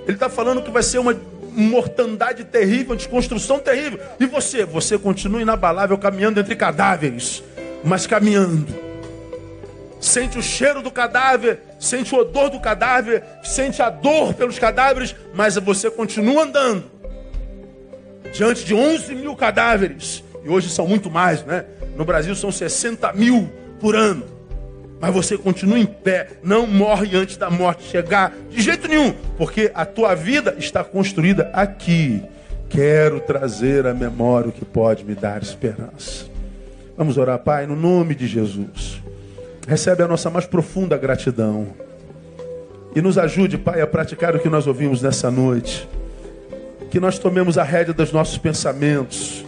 [0.05, 1.13] Ele está falando que vai ser uma
[1.51, 3.99] mortandade terrível, desconstrução terrível.
[4.17, 4.63] E você?
[4.63, 7.43] Você continua inabalável caminhando entre cadáveres,
[7.83, 8.65] mas caminhando.
[9.99, 15.13] Sente o cheiro do cadáver, sente o odor do cadáver, sente a dor pelos cadáveres,
[15.33, 16.92] mas você continua andando.
[18.33, 21.65] Diante de 11 mil cadáveres, e hoje são muito mais, né?
[21.95, 23.49] No Brasil são 60 mil
[23.79, 24.33] por ano
[25.03, 29.69] mas você continua em pé, não morre antes da morte chegar, de jeito nenhum, porque
[29.75, 32.23] a tua vida está construída aqui.
[32.69, 36.25] Quero trazer à memória o que pode me dar esperança.
[36.95, 39.03] Vamos orar, Pai, no nome de Jesus.
[39.67, 41.73] Recebe a nossa mais profunda gratidão.
[42.95, 45.85] E nos ajude, Pai, a praticar o que nós ouvimos nessa noite.
[46.93, 49.43] Que nós tomemos a rédea dos nossos pensamentos.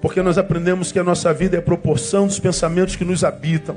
[0.00, 3.74] Porque nós aprendemos que a nossa vida é a proporção dos pensamentos que nos habitam.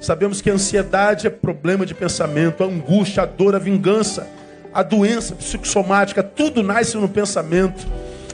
[0.00, 4.26] Sabemos que a ansiedade é problema de pensamento, a angústia, a dor, a vingança,
[4.74, 7.86] a doença psicossomática, tudo nasce no pensamento.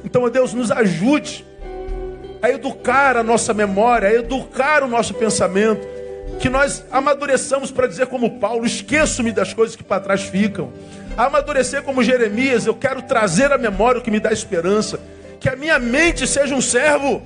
[0.03, 1.45] Então, Deus, nos ajude
[2.41, 5.87] a educar a nossa memória, a educar o nosso pensamento,
[6.39, 10.73] que nós amadureçamos para dizer como Paulo, esqueço-me das coisas que para trás ficam.
[11.17, 14.99] Amadurecer como Jeremias, eu quero trazer a memória o que me dá esperança.
[15.39, 17.23] Que a minha mente seja um servo,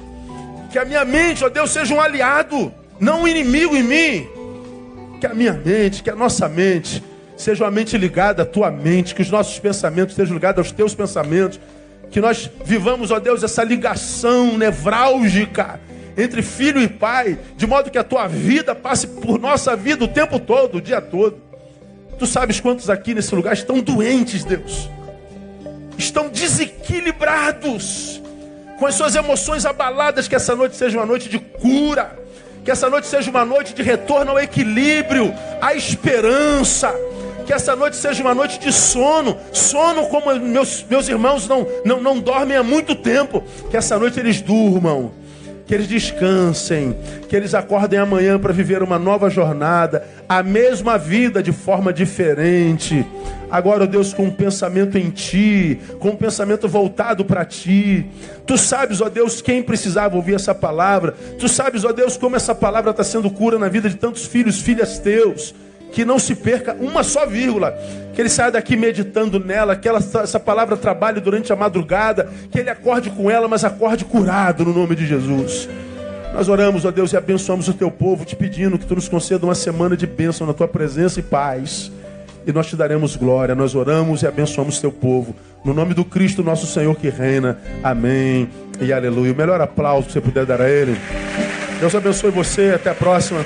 [0.71, 4.29] que a minha mente, ó Deus, seja um aliado não um inimigo em mim.
[5.21, 7.03] Que a minha mente, que a nossa mente,
[7.37, 10.95] seja uma mente ligada à tua mente, que os nossos pensamentos estejam ligados aos teus
[10.95, 11.61] pensamentos,
[12.11, 15.81] que nós vivamos, ó Deus, essa ligação nevrálgica
[16.17, 20.09] entre filho e pai, de modo que a tua vida passe por nossa vida o
[20.09, 21.39] tempo todo, o dia todo.
[22.19, 24.89] Tu sabes quantos aqui nesse lugar estão doentes, Deus,
[25.99, 28.23] estão desequilibrados,
[28.79, 32.27] com as suas emoções abaladas, que essa noite seja uma noite de cura
[32.67, 36.93] que essa noite seja uma noite de retorno ao equilíbrio, à esperança.
[37.47, 42.01] Que essa noite seja uma noite de sono, sono como meus, meus irmãos não, não,
[42.01, 43.41] não dormem há muito tempo.
[43.71, 45.13] Que essa noite eles durmam
[45.67, 46.97] que eles descansem,
[47.29, 53.05] que eles acordem amanhã para viver uma nova jornada, a mesma vida de forma diferente.
[53.51, 58.07] Agora, Deus, com um pensamento em Ti, com um pensamento voltado para Ti.
[58.47, 61.15] Tu sabes, ó Deus, quem precisava ouvir essa palavra.
[61.39, 64.61] Tu sabes, ó Deus, como essa palavra está sendo cura na vida de tantos filhos,
[64.61, 65.55] filhas teus
[65.93, 67.77] que não se perca uma só vírgula,
[68.15, 72.59] que ele saia daqui meditando nela, que ela, essa palavra trabalhe durante a madrugada, que
[72.59, 75.69] ele acorde com ela, mas acorde curado no nome de Jesus.
[76.35, 79.47] Nós oramos, ó Deus, e abençoamos o teu povo, te pedindo que tu nos conceda
[79.47, 81.91] uma semana de bênção na tua presença e paz.
[82.47, 83.55] E nós te daremos glória.
[83.55, 85.35] Nós oramos e abençoamos o teu povo.
[85.65, 87.59] No nome do Cristo, nosso Senhor que reina.
[87.83, 88.49] Amém
[88.81, 89.33] e aleluia.
[89.33, 90.97] O melhor aplauso que você puder dar a ele.
[91.81, 92.73] Deus abençoe você.
[92.75, 93.45] Até a próxima.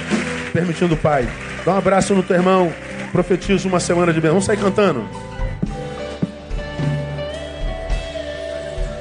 [0.53, 1.27] Permitindo o Pai.
[1.65, 2.73] Dá um abraço no teu irmão.
[3.13, 4.35] Profetiza uma semana de bênção.
[4.35, 5.30] Vamos sair cantando.